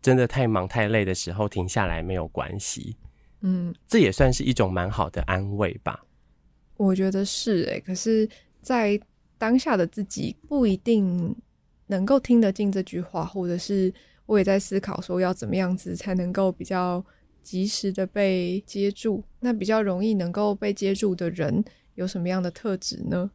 [0.00, 2.94] 真的太忙太累的时候停下来没有关系。
[3.40, 6.04] 嗯，这也算是一种蛮好的安慰吧。
[6.76, 8.28] 我觉得是哎、欸，可是，
[8.62, 9.00] 在
[9.36, 11.34] 当下的自己不一定
[11.88, 13.92] 能够听得进这句话，或者是
[14.24, 17.04] 我也在思考说要怎么样子才能够比较
[17.42, 19.22] 及时的被接住。
[19.40, 21.62] 那比较容易能够被接住的人
[21.96, 23.30] 有什么样的特质呢？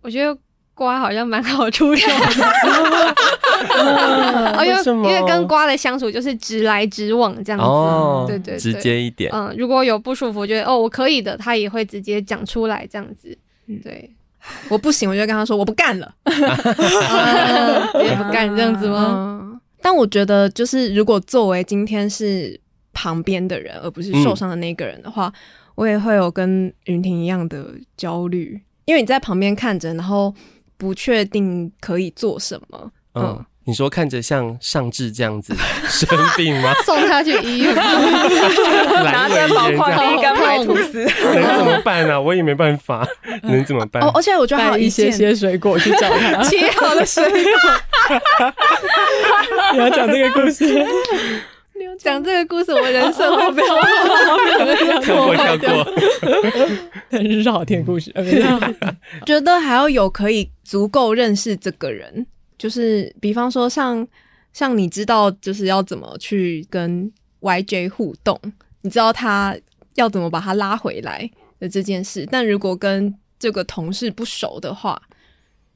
[0.00, 0.36] 我觉得。
[0.78, 2.14] 瓜好像蛮好出手的，
[4.56, 4.80] 哦，因为
[5.10, 9.28] 因为跟瓜的相处就是直来直往这样子，哦、对，对对，直接一点。
[9.34, 13.36] 嗯，如果有不舒服，觉得哦我可以的，他也会直接讲出来这样子。
[13.82, 14.08] 对，
[14.68, 19.40] 我不行，我就跟他说我不干了，也、 嗯、 不干这样子吗？
[19.42, 22.60] 嗯、但我觉得，就是如果作为今天是
[22.92, 25.32] 旁边的人，而不是受伤的那个人的话，嗯、
[25.74, 30.34] 我也会有跟云婷一样的焦虑，因为你在旁边看着，然后。
[30.80, 32.92] 不确定可以做什么。
[33.14, 35.54] 嗯，嗯，你说看着像尚智这样子
[35.90, 36.72] 生病吗？
[36.86, 37.74] 送他去医院，
[39.04, 41.04] 拿着宝矿力跟买吐司，
[41.34, 42.20] 能怎么办呢、啊？
[42.20, 43.06] 我也没办法，
[43.42, 44.02] 能怎么办？
[44.02, 47.40] 哦，而且我觉得还有一些些水果去找他，切好的水果。
[49.74, 50.86] 你要讲这个故事？
[51.98, 53.64] 讲这个故事，我人生目标
[55.02, 55.92] 跳过跳过。
[57.10, 58.10] 但是是好听的故事。
[59.26, 62.26] 觉得还要有可以足够认识这个人，
[62.58, 64.06] 就是比方说像
[64.52, 68.38] 像你知道就是要怎么去跟 YJ 互动，
[68.82, 69.56] 你知道他
[69.94, 71.30] 要怎么把他拉回来
[71.60, 72.26] 的这件事。
[72.30, 75.00] 但如果跟这个同事不熟的话，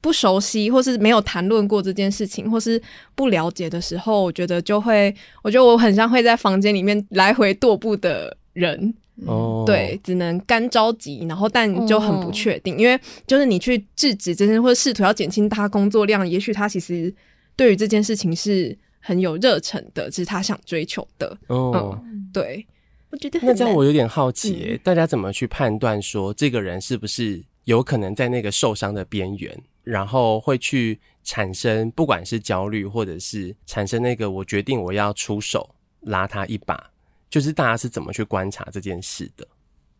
[0.00, 2.82] 不熟悉，或是没有谈论过这件事情，或是
[3.14, 8.94] 不了解的时候，我觉得就会，我觉得我很像会在房间里面来回踱步的人，
[9.26, 17.14] 哦，对，只能干着急，然后但就很不确定，哦、因为就是你去制止这件或者试图要减轻他工作量，也许他其实
[17.56, 21.36] 对于这件事情是很有热忱的，这是他想追求的。
[21.48, 22.66] 哦、嗯，对，
[23.10, 36.91] 我觉得那这样我有点好奇，嗯、大家怎么去判断说这个人是不是有可能在那个受伤的边缘，然后会去产生不管是焦虑，或者是产生那个我决定我要出手拉他一把。
[37.32, 39.48] 就是大家是怎么去观察这件事的？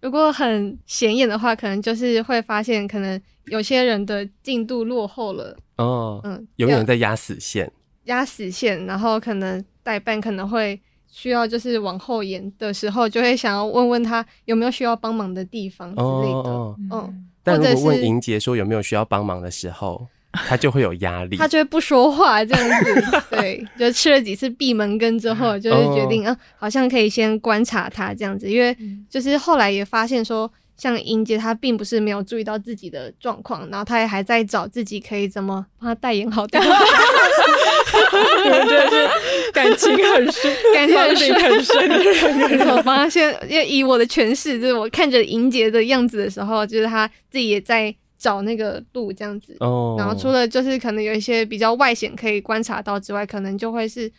[0.03, 5.57] 如果很显眼的话，可能就是会发现，可能有些人的进度落后了。
[5.79, 7.73] 哦，嗯，有人在压死线，
[8.05, 16.51] 压死线，然后可能代办可能会需要就是往后延的时候，就会想要问问他有没有需要帮忙的地方之类的。
[16.51, 20.07] 哦，嗯，但如果问盈洁说有没有需要帮忙的时候。
[20.33, 28.75] 他就会有压力，他就会不说话这样子，对，就吃了几次闭门羹之后，就是决定啊，好像可以先观察他这样子，因为
[29.11, 36.65] 就是后来也发现说，像盈洁他并不是没有注意到自己的状况，然后他也还在找自己可以怎么帮他代言好的，我
[38.67, 42.39] 觉得是感情很深，感情很深很深。
[42.41, 47.95] 的人，我帮他先，因为以我的诠释，就是我看着盈洁的样子的时候，就是他自己也在。
[48.23, 49.99] 找那个路这样子，oh.
[49.99, 54.11] 然后除了就是可能有一些比较外显可以观察到之外，可能就会是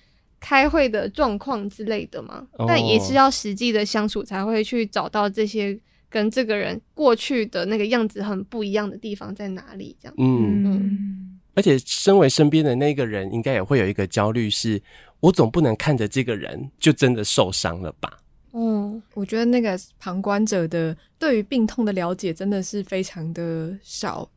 [0.41, 2.45] 开会的状况之类的嘛。
[2.57, 2.67] Oh.
[2.67, 5.79] 但也是要实际的相处才会去找到这些
[6.09, 9.95] 跟这个人过去的那个样子很不一样的地方在哪里。
[10.01, 11.39] 这样，嗯嗯。
[11.55, 14.81] 而且身为身边的那个人，应该也会有一个焦虑，是
[15.21, 18.19] 我总不能看着这个人就真的受伤了吧？
[18.53, 24.29] 嗯，我觉得那个旁观者的对于病痛的了解真的是非常的少。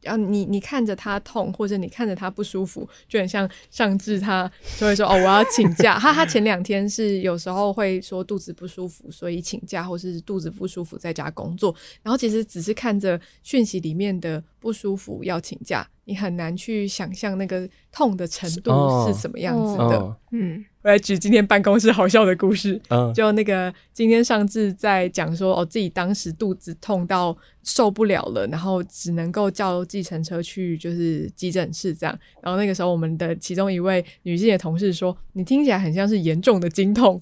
[0.00, 5.98] 然后你你看着他痛，或者你看着他不舒服，就很像上智他就会说哦，我要请假。
[5.98, 11.74] 他他前两天是有时候会说肚子不舒服，所以请假，或是肚子不舒服在家工作。
[12.00, 20.16] 然后其实只是看着讯息里面的不舒服要请假，你很难去想象那个痛的程度是什么样子的。
[20.32, 20.64] 嗯。
[20.82, 22.80] 我来举今天办公室好笑的故事。
[22.88, 32.18] 嗯，就那个今天上智在讲说，哦，自己当时肚子痛到受不了了，然后只能够叫计程车去就是急诊室这样。
[32.40, 37.20] 然后那个时候，我们的其中一位女性的同事说：“你听起来很像是严重的经痛。”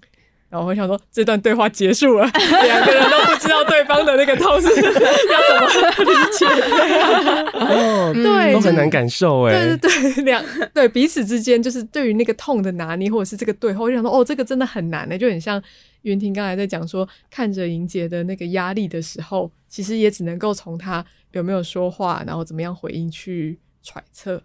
[0.49, 2.24] 然后我想说，这段对话结束了，
[2.64, 6.47] 两个人都不知道对方的那个痛是 要怎么理解。
[7.53, 9.53] 哦，对，都很难感受哎。
[9.53, 15.61] 对对对，两对彼此之间就是对于那个痛的拿捏，或者是这个对话，我就想说，哦，这个真的很难呢，就很像
[16.03, 24.40] 云婷刚才在讲说，看着莹姐的那个压力的时候，其实也只能够从他有没有说话，然后怎么样回应去揣测。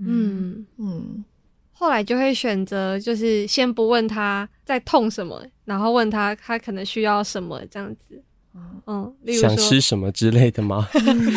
[0.00, 1.24] 嗯嗯。
[1.76, 8.22] 后来就会选择，就是先不问他在痛什么，然后问他他可能需要什么这样子。
[8.86, 10.88] 嗯，例如说想吃什么之类的吗？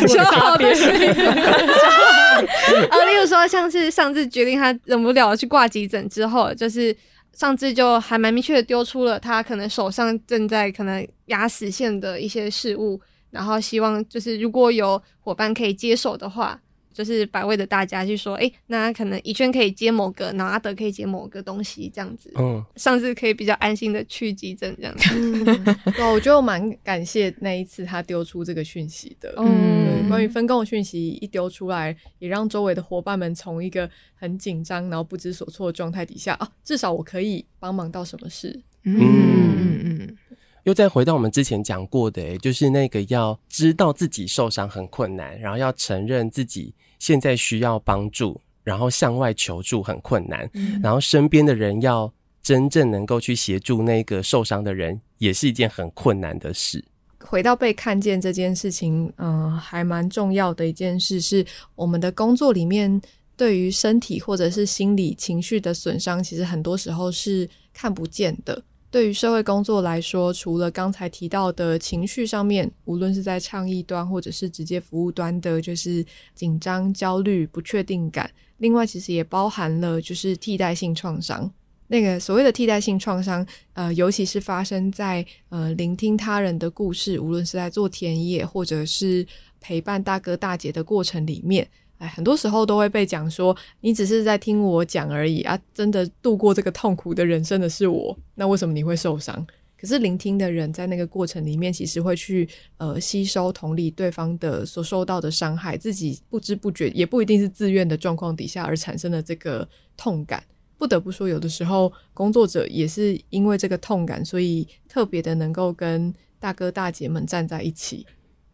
[0.07, 0.85] 说好的是。
[0.85, 2.39] 啊，
[3.09, 6.95] 例如说像是上次决定他忍不了去挂急诊之后，就是
[7.33, 16.59] 上次就还蛮明确的丢出了他可能手上正在可能压死线的一些事物，然后希望就是如果有伙伴可以接手的话。
[16.97, 25.09] 就是百位的大家去说，哎、欸，那可能一圈可以接某个，然后阿德可以接某个东西，这样子，嗯，上次可以比较安心的去急诊这样子。
[25.13, 25.45] 嗯、
[25.93, 40.17] 对，我觉得我蛮感谢那一次他丢出这个讯息的，嗯，关于分工的讯息一丢出来，也让周围的伙伴们从一个很紧张，然后不知所措的状态底下，啊，至少我可以帮忙到什么事，嗯嗯嗯。
[40.63, 56.83] 又再回到我们之前讲过的，诶，就是那个要知道自己受伤很困难，然后要承认自己现在需要帮助，然后向外求助很困难，嗯、然后身边的人要真正能够去协助那个受伤的人，也是一件很困难的事。
[57.19, 61.45] 回到被看见这件事情，嗯、呃，还蛮重要的一件事是，
[61.75, 63.01] 我们的工作里面
[63.35, 68.63] 对于身体或者是心理情绪的损伤，其实很多时候是看不见的。
[68.89, 78.31] 对于社会工作来说，除了刚才提到的情绪上面，无论是在倡议端或者是直接服务端的，就是紧张、焦虑、不确定感。
[78.59, 81.51] 另外，其实也包含了就是替代性创伤。
[81.89, 89.25] 那个所谓的替代性创伤，呃，尤其是发生在呃聆听他人的故事，无论是在做田野或者是
[89.59, 91.67] 陪伴大哥大姐的过程里面。
[91.97, 95.59] 哎，很多时候都会被讲说，你只是在听我讲而已啊！
[95.73, 99.45] 真的度过这个痛苦的人生的是我，那为什么你会受伤？
[99.79, 110.43] 可是聆听的人在那个过程里面，其实会去呃吸收、同理对方的所受到的伤害，自己不知不觉，也不一定是自愿的状况底下而产生的这个痛感。
[110.79, 118.05] 不得不说，有的时候工作者也是因为这个痛感，所以特别的能够跟大哥大姐们站在一起，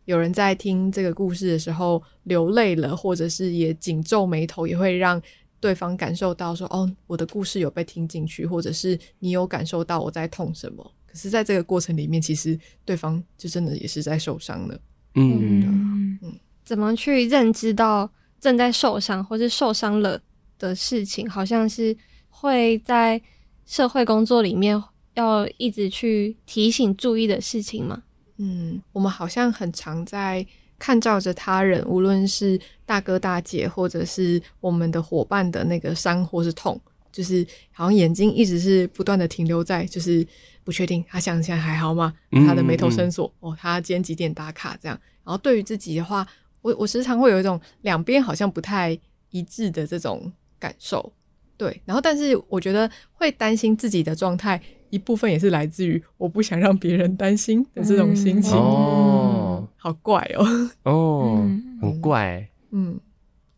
[0.06, 5.22] 有人在听这个故事的时候流泪了，或者是也紧皱眉头，也会让
[5.60, 14.80] 对方感受到说：“哦，我的故事有被听进去，或者是你有感受到我在痛什么。”可是，在这个过程里面，其实对方就真的也是在受伤的。
[15.16, 18.10] 嗯嗯，怎么去认知到
[18.42, 20.22] 正在受伤或是受伤了
[20.58, 21.96] 的事情，好像是
[22.30, 23.22] 会在
[23.66, 24.84] 社会工作里面。
[25.16, 28.02] 要一直去提醒、注意的事情吗？
[28.38, 30.46] 嗯，我们好像很常在
[30.80, 36.80] 看照着他人，无论是大哥大姐，或者是我们的伙伴的那个伤或是痛，
[37.12, 40.26] 就是好像眼睛一直是不断的停留在，就是
[40.64, 42.14] 不确定他想起来还好吗？
[42.48, 45.00] 他的眉头深锁，嗯嗯嗯哦，他今天几点打卡这样。
[45.24, 46.28] 然后对于自己的话，
[46.62, 48.98] 我我时常会有一种两边好像不太
[49.30, 51.14] 一致的这种感受。
[51.56, 54.60] 对，然后但是我觉得会担心自己的状态。
[54.94, 58.56] 一部分也是来自于我不想让别人担心的这种心情。
[58.56, 60.46] 哦，好怪哦，
[60.84, 62.48] 哦，嗯、很怪。
[62.70, 63.00] 嗯，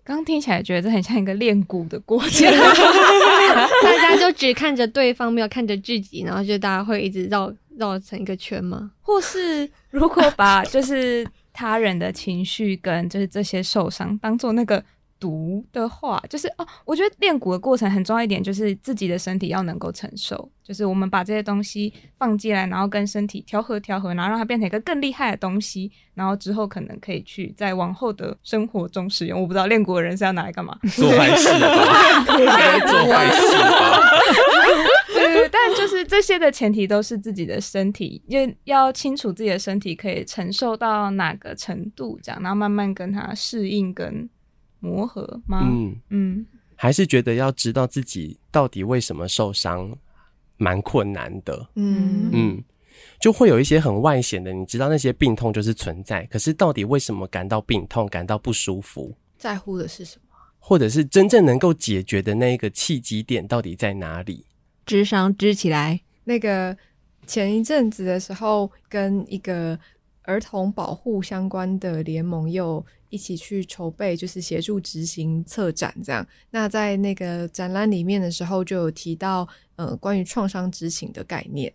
[0.02, 2.48] 刚听起来觉得这很像一个练鼓的过程，
[3.84, 8.92] 大家就只看着对方，没有看着自己，然后就大家会一直绕绕成一个圈吗？
[9.02, 14.82] 或是如果把就是他人的情绪跟就是这些受伤当做那个。
[15.20, 20.50] 毒的话，就是哦，我觉得练鼓的过程很重要一点，就是自己的身体要能够承受。
[20.64, 29.40] 就是我们把这些东西放进来，然后跟身体调和调和，然后让它变成一个更厉害的东西，然后之后可能可以去在往后的生活中使用。
[29.40, 30.76] 我不知道练鼓的人是要拿来干嘛？
[30.96, 31.70] 做坏事吧？
[32.88, 34.10] 做坏事吧？
[35.14, 44.28] 对，但就是这些的前提都是自己的身体，要要清楚自己的身体可以承受到哪个程度，这样，然后慢慢跟它适应跟。
[44.86, 45.62] 磨合吗？
[45.64, 49.92] 嗯嗯，还是觉得要知道自己到底为什么受伤，
[50.58, 51.68] 蛮困难的。
[51.74, 52.64] 嗯嗯，
[53.20, 60.38] 就会有一些很外显的，你知道那些病痛就是存在，可是到底为什么感到病痛，感到不舒服，在乎的是什么？
[60.60, 64.46] 或者是真正能够解决的那一个契机点到底在哪里？
[64.86, 66.00] 智商支起来。
[66.24, 66.76] 那个
[67.26, 69.78] 前一阵子的时候，跟一个
[70.24, 72.86] 儿童保护相关的联盟又。
[73.16, 76.28] 一起去筹备，就是协助执行策展这样。
[76.52, 79.48] 那在那个展览里面的时候，就有提到
[79.78, 81.74] 呃关于创伤知情的概念。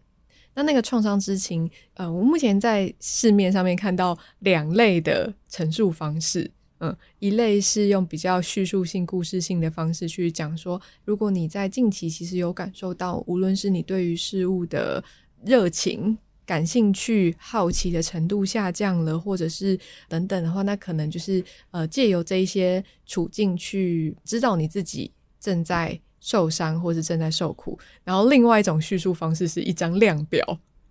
[0.55, 6.51] 那那个创伤知情，呃，我目前在市面上面看到两类的陈述方式。
[6.82, 15.03] 嗯、一类是用比较叙述性、故事性的方式去讲说，如果你在近期其实有感受到，无论是你对于事物的
[15.45, 16.16] 热情。
[16.51, 19.79] 感兴趣、好奇的程度下降了，或者是
[20.09, 21.41] 等等的话，那可能就是
[21.71, 27.79] 呃，借由这一些处境去知道你自己正在受伤，或是正在受苦。
[28.03, 30.45] 然后，另外一种叙述方式是一张量表，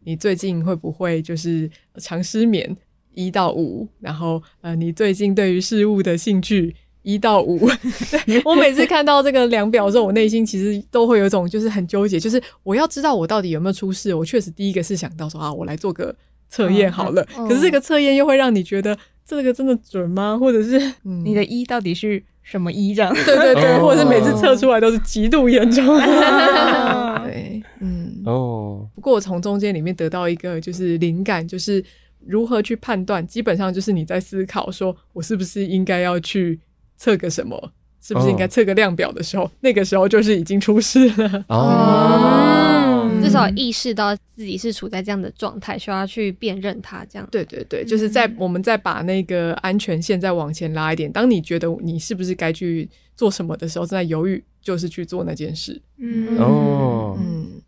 [0.05, 2.77] 你最近会不会就是常失眠？
[3.13, 6.73] 一到五，然后呃，你最近对于事物的兴趣。
[7.01, 7.67] 一到五，
[8.43, 14.13] 我每次看到这个量表的时候，我内心其实都会有一种就是很纠结，就是我要知道我到底有没有出事。
[14.13, 16.13] 我确实第一个是想到说啊，我来做个
[16.49, 17.25] 测验好了。
[17.37, 20.37] 嗯嗯、可是这个测验又会让你觉得这个真的准吗？
[20.37, 23.13] 或者是、嗯、你的一到底是什么一这样？
[23.13, 25.87] 对对对，或者是每次测出来都是极度严重。
[25.87, 28.87] 哦、 对，嗯哦。
[28.93, 31.81] 不过我从中间里面得到一个就是灵感，就是
[32.25, 36.59] 如何去判断，基本上就是你在思考说我是不是应该要去。
[36.99, 37.71] 测个什么？
[38.01, 39.51] 是不是应该测个量表的时候？Oh.
[39.59, 41.45] 那个时候就是已经出事了。
[41.49, 43.23] 哦，oh.
[43.23, 47.05] 至少意识到自己是处在这样的状态，需要去辨认它。
[47.09, 51.11] 这样，对对对，就是在我们再把那个安全线再往前拉一点。
[51.11, 55.81] 当你觉得你是不是该去做什么的时候，正在犹豫，就是去做那件事。
[55.97, 57.61] 嗯哦，嗯。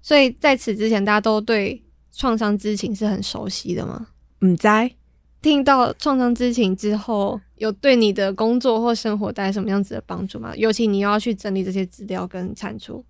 [0.00, 1.82] 所以在此之前，大家都对
[2.14, 4.06] 创伤知情是很熟悉的吗？
[4.40, 4.88] 嗯，在。
[5.40, 10.52] 听到创伤知情之后，有对你的工作或生活带来什么样子的帮助吗？
[10.56, 13.04] 尤其你要去整理这些资料跟产出，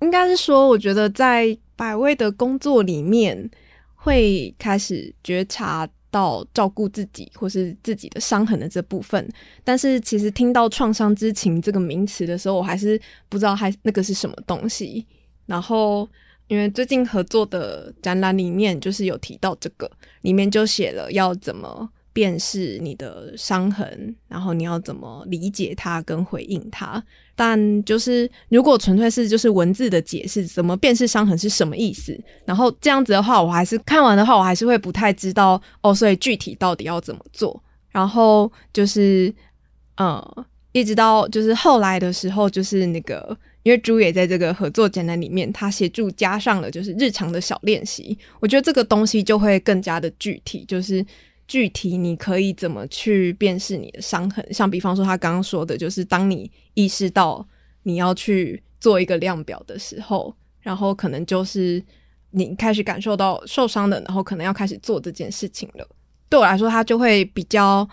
[0.00, 3.48] 应该是说，我觉得在百味的工作里面，
[3.94, 9.28] 会开始觉察到照顾自己或是自己的伤痕的这部分。
[9.62, 15.06] 但是，其实听到创伤知情这个名词的时候，我还是不知道还那个是什么东西。
[15.46, 16.08] 然后。
[16.48, 19.90] 因为最近合作的展览里面就是有提到这个，
[20.22, 27.02] 里面就写了要怎么辨识你的伤痕，然后你要怎么理解它跟回应它。
[27.36, 32.18] 但就是如果纯粹是就是文字的解释，怎么辨识伤痕是什么意思？
[32.44, 35.94] 然后这样子的话，我还是看完的话，我还是会不太知道哦。
[35.94, 37.62] 所以具体到底要怎么做？
[37.90, 39.32] 然后就是
[39.98, 43.36] 呃，一直到就是后来的时候，就是那个。
[43.68, 51.04] 因为朱也在这个合作简单里面，他协助加上了就是日常的小练习，我觉得这个东西就会更加的具体，就是
[51.46, 57.46] 具体你可以怎么去辨识你的伤痕，像比方说他刚刚说的，就是当你意识到
[57.82, 61.84] 你要去做一个量表的时候，然后可能就是
[62.30, 65.86] 你开始感受到受伤的，然后可能要开始做这件事情了。
[66.30, 67.86] 对我来说，他就会比较，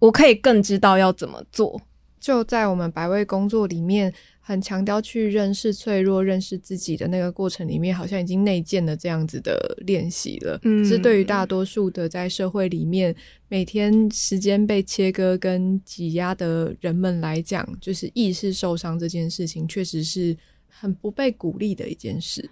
[0.00, 1.80] 我可以更知道要怎么做。
[2.18, 4.12] 就在我们百位工作里面，
[4.48, 10.56] 很强调去认识脆弱、认识自己的那个过程里面，好像已经内建了这样子的练习了。
[10.62, 13.12] 嗯，是对于大多数的在社会里面
[13.48, 20.36] 每天时间被切割跟挤压的人们来讲，就是意识受伤这件事情，确实是
[20.68, 22.48] 很不被鼓励的一件事。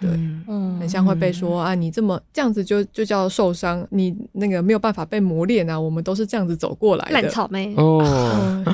[0.00, 0.08] 对，
[0.46, 7.12] 嗯，很像会被说、嗯、啊，你这么这样子就就叫受伤，你那个没有办法被磨练啊，我们都是这样子走过来的。
[7.12, 8.00] 烂草莓哦，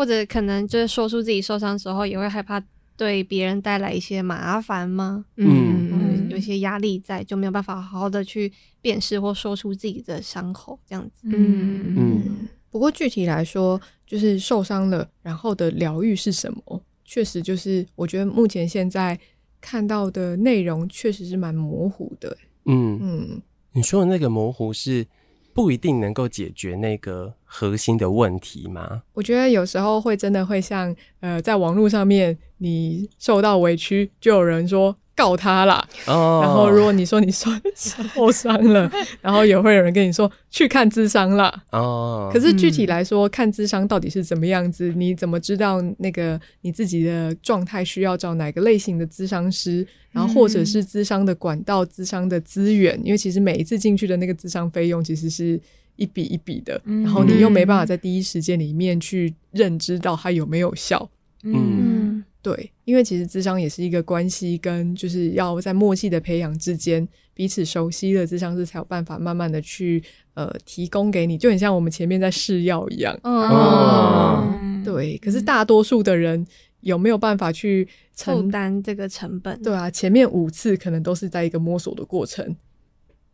[0.00, 2.58] 或者可能就是说出自己受伤的时候，也会害怕
[2.96, 5.26] 对别人带来一些麻烦吗？
[5.36, 11.20] 嗯嗯，有些压力在，就没有办法好好的去辨识或说出自己的伤口，这样子。
[11.24, 12.48] 嗯嗯。
[12.70, 16.82] 不过具体来说，就是受伤了，然后的疗愈是什么？
[17.04, 19.20] 确实，就是我觉得目前现在
[19.60, 22.34] 看到的内容确实是蛮模糊的。
[22.64, 23.42] 嗯嗯，
[23.72, 25.06] 你说的那个模糊是
[25.52, 29.02] 不一定能够解决那个核心的问题吗？
[29.12, 34.96] 我觉得有时候会真的会像呃，在网络上面你受到委屈，就有人说。
[35.20, 36.42] 告他啦，oh.
[36.42, 38.90] 然后如果你说你受受伤了，
[39.20, 41.62] 然后也会有人跟你说去看智商啦。
[41.72, 42.32] 哦，oh.
[42.32, 44.90] 可是具体来说，嗯、看智商到底是怎么样子？
[44.96, 49.86] 你怎么知道那个你自己的状态需要找哪个类型的智商师？
[50.10, 52.98] 然后或者是智商的管道、智商的资源？
[53.04, 55.60] 因为其实每一次进去的那个智商费用其实是
[55.96, 61.10] 一笔一笔的，嗯、然后你又没办法在第一时间里面去认知到它有没有效。
[61.42, 62.24] 嗯。
[62.40, 73.14] 嗯对，因为其实智商也是一个关系，跟就是要在默契的培养之间，彼此熟悉了，智商是才有办法慢慢的去呃提供给你，就很像我们前面在试药一样。
[73.24, 75.18] 哦，对。
[75.18, 76.46] 可是大多数的人
[76.80, 77.86] 有没有办法去
[78.16, 79.62] 承担这个成本？
[79.62, 82.56] 对啊，前面五次可能都是在一个摸索的过程。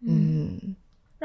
[0.01, 0.75] 嗯。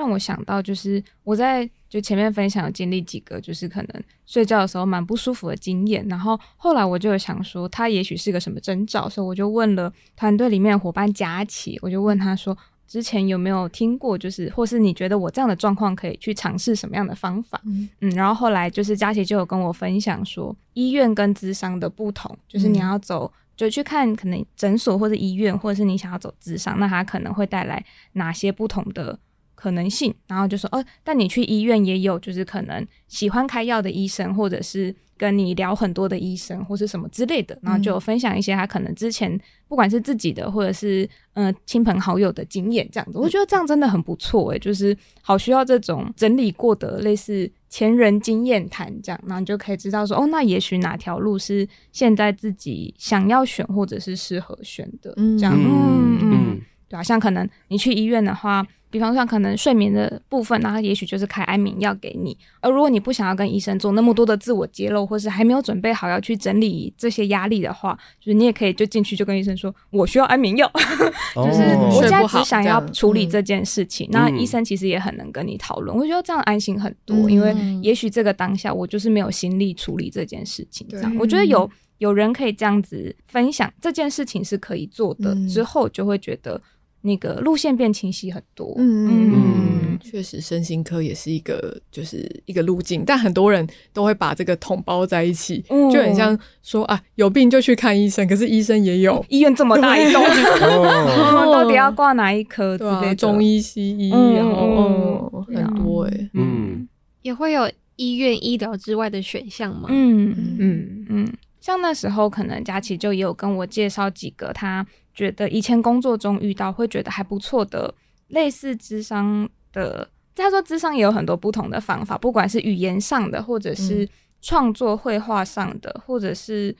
[0.02, 17.62] 让我想到，就是我在就前面分享经历几个，就是可能睡觉的时候蛮不舒服的经验，然后后来我就有想说，他也许是个什么征兆，所以我就问了团队里面的伙伴佳琪，我就问他说，之前有没有听过，就是或是你觉得我这样的状况可以去尝试什么样的方法？
[17.66, 29.20] 嗯，嗯，然后后来就是佳琪就有跟我分享说，医院跟咨商的不同，就是你要走就去看可能诊所或者医院，或者是你想要走智商，那它可能会带来哪些不同的
[29.62, 56.18] 可能性，然后就说哦，但你去医院也有，就是可能喜欢开药的医生，或者是跟你聊很多的医生，或是什么之类的，然后就分享一些他可能之前不管是自己的，或者是嗯、呃、亲朋好友的经验，这样子，我觉得这样真的很不错诶，就是好需要这种整理过的类似前人经验谈这样，然后你就可以知道说哦，那也许哪条路是现在自己想要选或者是适合选的，这样，嗯。
[56.20, 56.62] 嗯，嗯，
[56.92, 58.68] 对啊，像可能你去医院的话。
[58.92, 62.38] 比方说，可能睡眠的部分，然后也许就是开安眠药给你。
[62.60, 70.70] 而如果你不想要跟医生做那么多的自我揭露，或是还没有准备好要去整理这些压力的话，就是你也可以就进去就跟医生说，我需要安眠药，
[71.34, 74.10] 就是我现在只想要处理这件事情。
[74.12, 80.86] 那、嗯、医生其实也很能跟你讨论，我觉得这样安心很多，嗯、因为也许这个当下我就是没有心力处理这件事情。
[80.90, 86.62] 这样，对我觉得有有人可以这样子分享这件事情是可以做的，嗯、之后就会觉得。
[87.02, 89.34] 那个路线变清晰很多，嗯嗯。
[89.34, 99.24] 嗯，确实，身心科也是一个就是一个路径，但很多人都会把这个统包在一起，嗯、就很像说啊，有病就去看医生，可是医生也有。
[99.30, 100.24] 医院这么大一栋，
[101.52, 102.78] 到底要挂哪一科？
[102.78, 106.88] 对啊，中医、西医，然后很多哎，嗯，
[107.22, 109.88] 也会有医院医疗之外的选项吗？
[109.90, 110.58] 嗯。
[110.60, 114.86] 嗯嗯，像那时候可能佳琪就也有跟我介绍几个他。
[115.14, 117.94] 觉得以前工作中遇到会觉得还不错的
[118.30, 124.08] 类似智商的，他说智商也有很多不同的方法，不管是语言上的，或者是
[124.42, 126.74] 创作绘画上的，嗯、或者是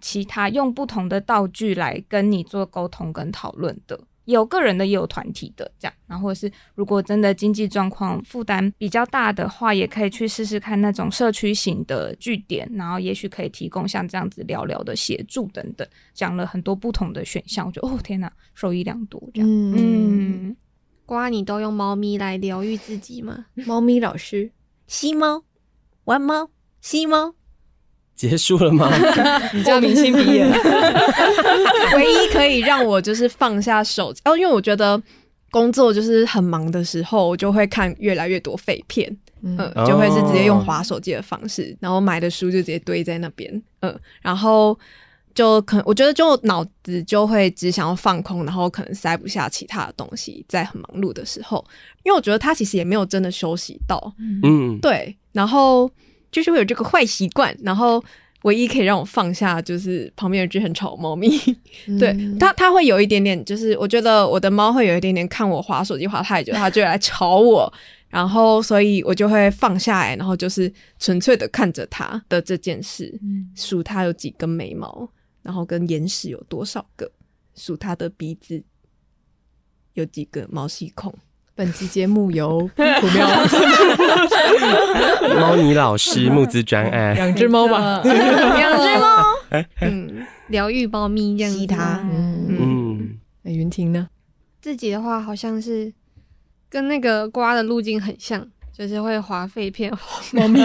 [0.00, 4.00] 其他用不同的道具来跟你做沟通跟讨论的。
[4.26, 19.48] 有个人的，也有团体的，这样，然后或者是如果真的经济状况负担比较大的话，也可以去试试看那种社区型的据点，然后也许可以提供像这样子聊聊的协助等等，讲了很多不同的选项，我觉得哦天哪，受益良多这样。
[19.50, 20.56] 嗯，
[21.04, 23.46] 瓜，你都用猫咪来疗愈自己吗？
[23.66, 24.50] 猫咪老师，
[24.86, 25.44] 吸猫，
[26.04, 26.50] 玩猫，
[26.80, 27.34] 吸猫。
[28.16, 28.90] 结束了吗？
[29.52, 30.56] 你叫明星毕业了。
[31.94, 35.00] 唯一可以让我就是放下手机哦，因为我觉得
[35.50, 44.78] 工作就是很忙的时候，我就会看越来越多废片，嗯、呃，就会是直接用滑手机的方式，哦、然后买的书就直接堆在那边，嗯、呃，然后
[45.34, 51.64] 就可能我觉得就脑子就会只想要放空，然后可能塞不下其他的东西，在很忙碌的时候，
[52.02, 55.90] 因为我觉得他其实也没有真的休息到，嗯，对，然后。
[56.36, 58.04] 就是会有这个坏习惯，然后
[58.42, 61.30] 唯一可以让我放下就是旁边有只很吵的猫咪，
[61.88, 67.72] 嗯、对它，它会有一点点，就是我觉得我的猫会有一点点看我滑手机滑太久，它就会来吵我，
[68.10, 73.18] 然后所以我就会放下来，然后就是纯粹的看着它的这件事，
[73.54, 75.08] 数它有几根眉毛，
[75.42, 77.10] 然后跟眼屎有多少个，
[77.54, 78.62] 数它的鼻子
[79.94, 81.14] 有几个毛细孔。
[81.56, 82.68] 本集节目由
[85.40, 89.24] 猫尼老师募资专案， 两只猫吧，两只猫，
[89.80, 92.46] 嗯，疗愈猫咪这样它，嗯。
[92.58, 94.08] 嗯，那云婷呢？
[94.60, 95.90] 自己的话好像是
[96.68, 98.46] 跟那个瓜的路径很像。
[98.76, 99.90] 就是会划废片，
[100.34, 100.60] 猫咪，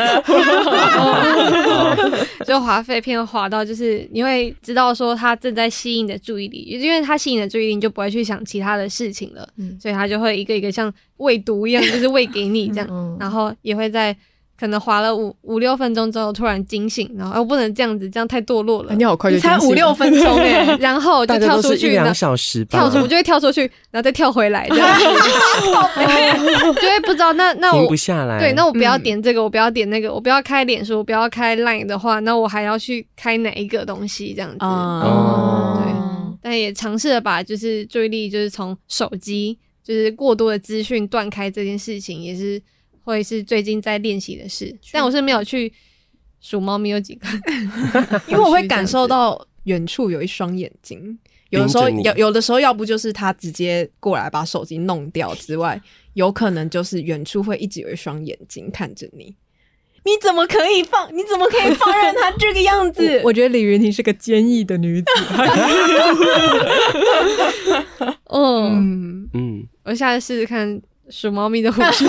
[2.46, 14.16] 就划废片划到，就是你会知道说他正在吸引你的注意力，因为他吸引你的注意力，你就不会去想其他的事情了，嗯、所以他就会一个一个像喂毒一样，就是喂给你这样，嗯、然后也会在。
[14.62, 18.94] 可能滑了五五六分钟之后，突然惊醒，然后我不能这样子，这样太堕落了。
[18.94, 25.04] 你好快就才五六分钟哎， 然后就跳出去，两小时跳出，我就会跳出去，然后再跳回来，这样子，
[26.80, 28.38] 就会不知道那那我停不下来。
[28.38, 34.32] 对，那我不要点这个，我不要点那个，我不要开脸书，我不要开 Line 的话，那我还要去开哪一个东西？
[34.36, 35.92] 这样子，哦，对，
[36.40, 42.62] 但也尝试了把就是注意力就是从手机就是过多的资讯断开这件事情，也是。
[43.04, 45.72] 会是最近在练习的事，但我是没有去
[46.40, 47.28] 数猫咪有几个，
[48.28, 51.18] 因为我会感受到远处有一双眼睛。
[51.50, 55.80] 有的时候有，有的时候要不就是他直接过来把手机弄掉之外，
[56.14, 59.36] 有可能就是远处会一直有一双眼睛看着你。
[60.04, 61.16] 你怎么可以放？
[61.16, 63.06] 你怎么可以放任他这个样子？
[63.22, 65.08] 我，我觉得李云婷是个坚毅的女子。
[68.32, 70.82] 嗯嗯，我下次试试看。
[71.12, 72.06] 数猫咪的护士，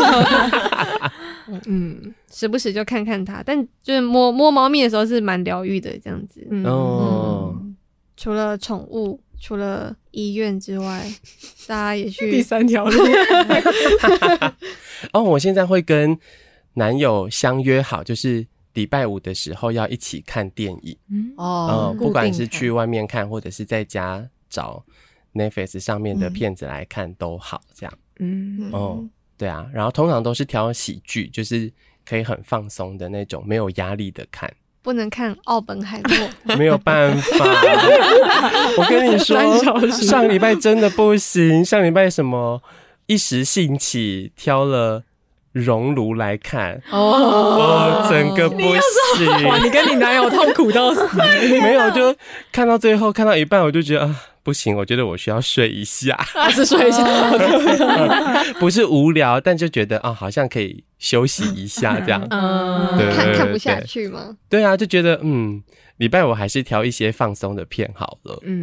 [1.67, 6.41] 嗯，时不时就看看它，但就是摸摸猫咪的时候是蛮疗愈的，这样子。
[6.65, 7.77] 哦、嗯，
[8.17, 11.05] 除了宠物，除了医院之外，
[11.67, 13.05] 大家也去第三条路。
[15.13, 16.17] 哦，我现在会跟
[16.75, 20.97] 男友相约好，就是礼拜五的时候要一起看电影。
[21.11, 24.85] 嗯哦、嗯，不管是去外面看，或者是在家找
[25.35, 27.93] Netflix 上面的片子来看都好，这样。
[28.19, 29.05] 嗯哦，
[29.37, 31.71] 对啊，然后通常都是挑喜剧，就是
[32.05, 34.53] 可以很放松的那种，没有压力的看。
[34.83, 37.45] 不能看奥本海默， 没有办法。
[38.77, 39.39] 我跟你说，
[39.91, 42.61] 上礼拜真的不行，上礼拜什么
[43.07, 45.05] 一时兴起挑了
[45.53, 49.63] 熔炉来看，哦，哦，整个不行。
[49.65, 51.07] 你跟你男友痛苦到死，
[51.63, 52.13] 没有就
[52.51, 54.21] 看到最后，看到一半我就觉得啊。
[54.43, 57.05] 不行，我觉得我需要睡一下， 还是睡一下，
[58.59, 64.37] 不是无聊，但就觉得啊，好像可以休息一下这样，嗯，对，看看不下去吗？
[64.49, 64.65] 对。
[64.65, 65.63] 啊，就觉得嗯，
[65.99, 68.61] 礼拜五还是挑一些放松的片好了，嗯，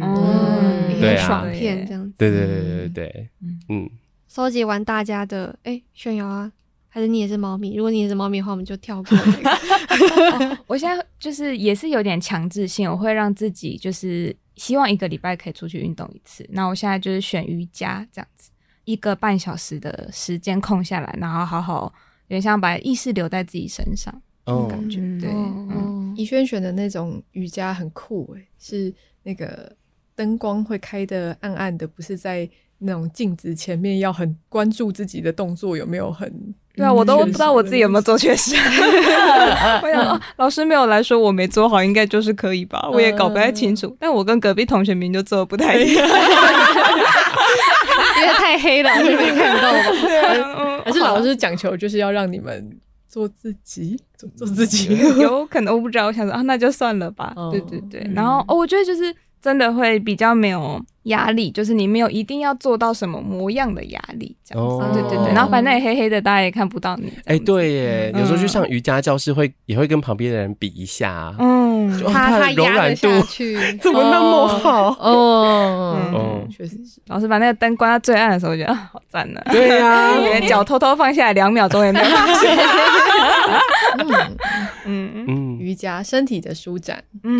[1.00, 3.28] 对啊，爽片这样子，对对对对对，
[3.70, 3.88] 嗯，
[4.28, 6.52] 收集完大家的，哎，炫耀啊，
[6.90, 7.74] 还是你也是猫咪？
[7.74, 9.18] 如果你也是猫咪的话，我们就跳过。
[9.42, 10.58] 那 个。
[10.66, 14.36] 我现在就是也是有点强制性，我会让自己就是。
[14.60, 16.46] 希望一个礼拜可以出去运动一次。
[16.50, 18.50] 那我现在就是选瑜伽这样子，
[18.84, 21.90] 一个半小时的时间空下来，然后好好
[22.28, 24.12] 有点像把意识留在自己身上，
[24.44, 24.98] 这种感觉。
[25.18, 29.74] 对，嗯，怡轩选的那种瑜伽很酷诶，是那个
[30.14, 32.46] 灯光会开的暗暗的，不是在
[32.80, 36.32] 那种镜子前面要很关注自己的动作有没有很。
[36.74, 38.54] 对啊，我都不知道我自己有没有做确实。
[39.82, 42.88] 我想啊，老师没有来说我没做好，应该就是可以吧？
[42.92, 43.94] 我也搞不太清楚。
[43.98, 46.14] 但我跟隔壁同学明明就做的不太一样， 因
[48.26, 49.82] 为太黑了，就没看到吧？
[50.00, 52.70] 对啊，还是老师讲求就是要让你们
[53.08, 54.96] 做自己，做做自己。
[55.18, 57.34] 有可能我不知道，我想说啊，那就算了吧。
[57.50, 59.12] 对对对，然后哦，我觉得就是。
[59.40, 64.74] 真的会比较没有压力，就是你没有一定要做到什么模样的压力，这样子。
[64.74, 67.12] 哦、对对对，然后反正也黑黑的，大家也看不到你。
[67.24, 73.08] 哎，对耶，嗯、有时候去上瑜伽教室会也会跟旁边的人比一下，嗯，他他柔软度
[73.80, 74.88] 怎么那么好？
[75.00, 77.00] 哦，嗯，确实是。
[77.06, 79.40] 老师把那个灯关到最暗的时候，我觉得啊，好赞呢。
[79.50, 82.58] 对呀，你的脚偷偷放下来两秒钟也没有发现。
[84.84, 87.02] 嗯嗯，瑜瑜伽，身体的舒展。
[87.22, 87.38] 对，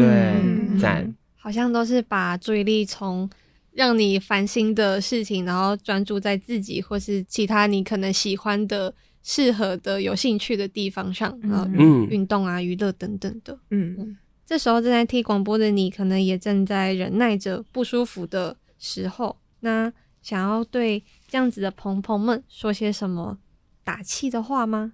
[0.81, 1.15] 赞、嗯。
[1.41, 3.29] 好像都是把注意力从
[3.73, 11.67] 让你烦心的事情，然后专注在自己或是其他你可能喜欢的、适合的、有兴趣的地方上，然后
[12.11, 13.59] 运动啊、娱乐等等的。
[13.71, 23.39] 嗯，嗯，这时候正在听广播的你，可能也正在忍耐着不舒服的时候，那想要对这样子的朋朋们说些什么
[23.83, 24.93] 打气的话吗？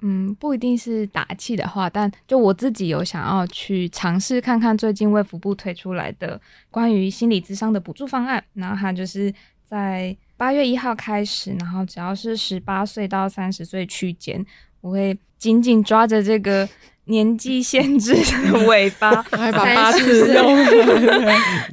[0.00, 6.40] 嗯，不一定是打气的话，但就我自己有想要去尝试看看最近卫福部推出来的
[6.70, 9.32] 关于心理智商的补助方案，然后它就是
[9.64, 14.44] 在八月一号开始，然后只要是十八岁到三十岁区间，
[14.80, 16.68] 我会紧紧抓着这个。
[17.08, 20.56] 年纪限制的尾巴， 还把八次用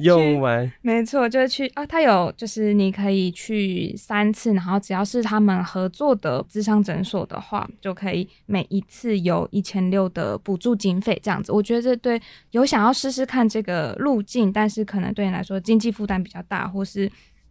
[0.00, 11.52] 用完，没错，就是去啊，他有就是你可以去三次，然后只要是他们合作的智商诊所的话，就可以每一次有一千六的补助经费这样子。
[11.52, 12.20] 我觉得这对
[12.50, 17.10] 有想要试试看这个路径，但是可能对你来说经济负担比较大，或是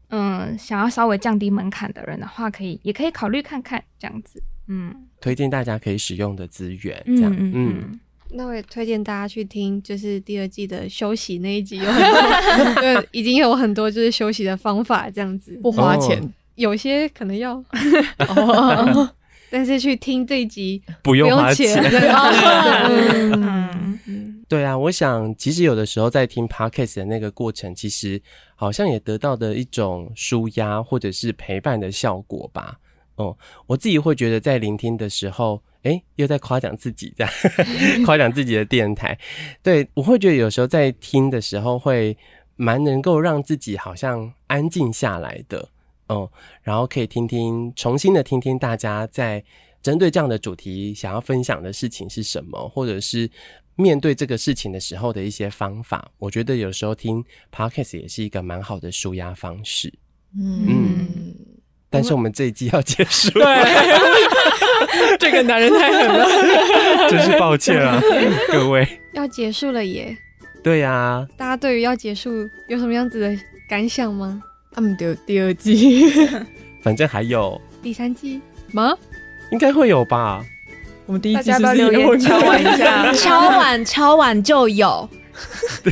[0.09, 4.41] 嗯想要稍微降低门槛的人的话，可以也可以考虑看看这样子。
[4.67, 7.99] 嗯，推荐大家可以使用的资源，这样，嗯，嗯，
[8.31, 15.57] 那我也推荐大家去听，就是第二季的休息那一集，有很多，对，已经有很多就是休息的方法，这样子。
[15.61, 17.63] 不花钱，哦、有些可能要，
[18.27, 19.09] 哦、
[19.49, 21.99] 但是去听这一集不用花钱，对，
[24.47, 28.21] 对啊，我想其实有的时候在听 Podcast 的那个过程，其实
[28.55, 32.79] 好像也得到的一种舒压或者是陪伴的效果吧。
[33.15, 33.37] 哦，
[33.67, 37.33] 我自己会觉得在聆听的时候，诶，又在夸奖自己，这样
[38.05, 39.17] 夸奖自己的电台。
[39.63, 42.17] 对，我会觉得有时候在听的时候，会
[42.55, 45.69] 蛮能够让自己好像安静下来的。
[46.07, 46.29] 哦，
[46.61, 49.43] 然后可以听听，重新的听听大家在
[49.81, 53.29] 针对这样的主题想要分享的事情是什么，或者是
[53.75, 56.11] 面对这个事情的时候的一些方法。
[56.17, 59.93] 我觉得有时候听 Podcast 也是一个蛮好的舒压方式。
[60.37, 60.67] 嗯。
[60.67, 61.35] 嗯
[61.89, 66.27] 但是我们这一季要结束了，对， 这个男人太狠了，
[67.09, 68.01] 真是抱歉啊，
[68.51, 68.87] 各位。
[69.13, 70.15] 要结束了耶。
[70.63, 71.27] 对呀、啊。
[71.37, 73.37] 大家对于要结束有什么样子的
[73.69, 74.41] 感想吗？
[74.73, 76.05] 他们的第二季，
[76.83, 78.41] 反正还有第三季
[78.73, 78.93] 吗？
[79.51, 80.43] 应该会有吧。
[81.05, 85.07] 我们第一季是不是留言敲碗一下，敲碗敲碗就有。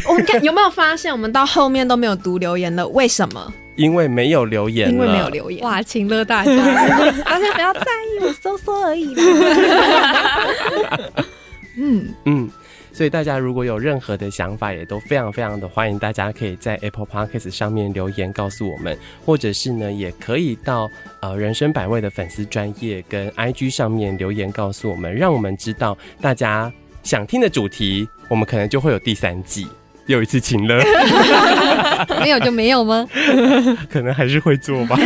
[0.09, 2.85] 我们看有没有发现，我们到后面都没有读留言了？
[2.89, 3.53] 为什么？
[3.75, 6.51] 因为没有留言，因为没有留言，哇，请了大家，
[7.25, 9.15] 大家不要在意，我说说而已。
[11.77, 12.13] 嗯。
[12.25, 12.49] 嗯，
[12.91, 18.95] 所以大家如果有任何的想法，也都非常非常的欢迎，大家可以在 Apple Podcast 上面留言告诉我们，
[19.25, 20.89] 或者是呢，也可以到
[21.21, 26.71] 呃人生百味的粉丝专业跟 IG 上面留言告诉我们，让我们知道大家
[27.01, 29.67] 想听的主题，我们可能就会有第三季。
[30.07, 30.83] 又一次请了，
[32.21, 33.07] 没有就没有吗？
[33.91, 34.97] 可能还是会做吧，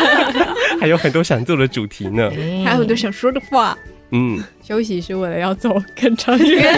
[0.80, 2.30] 还有很多想做的主题呢，
[2.64, 3.76] 还有很多想说的话。
[4.12, 6.76] 嗯，休息是为了要走更长远。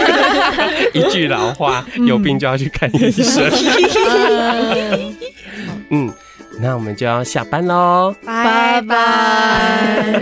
[0.93, 3.49] 一句老话，有病就要去看医生。
[5.89, 6.13] 嗯，
[6.59, 10.13] 那我们就要下班喽，拜拜。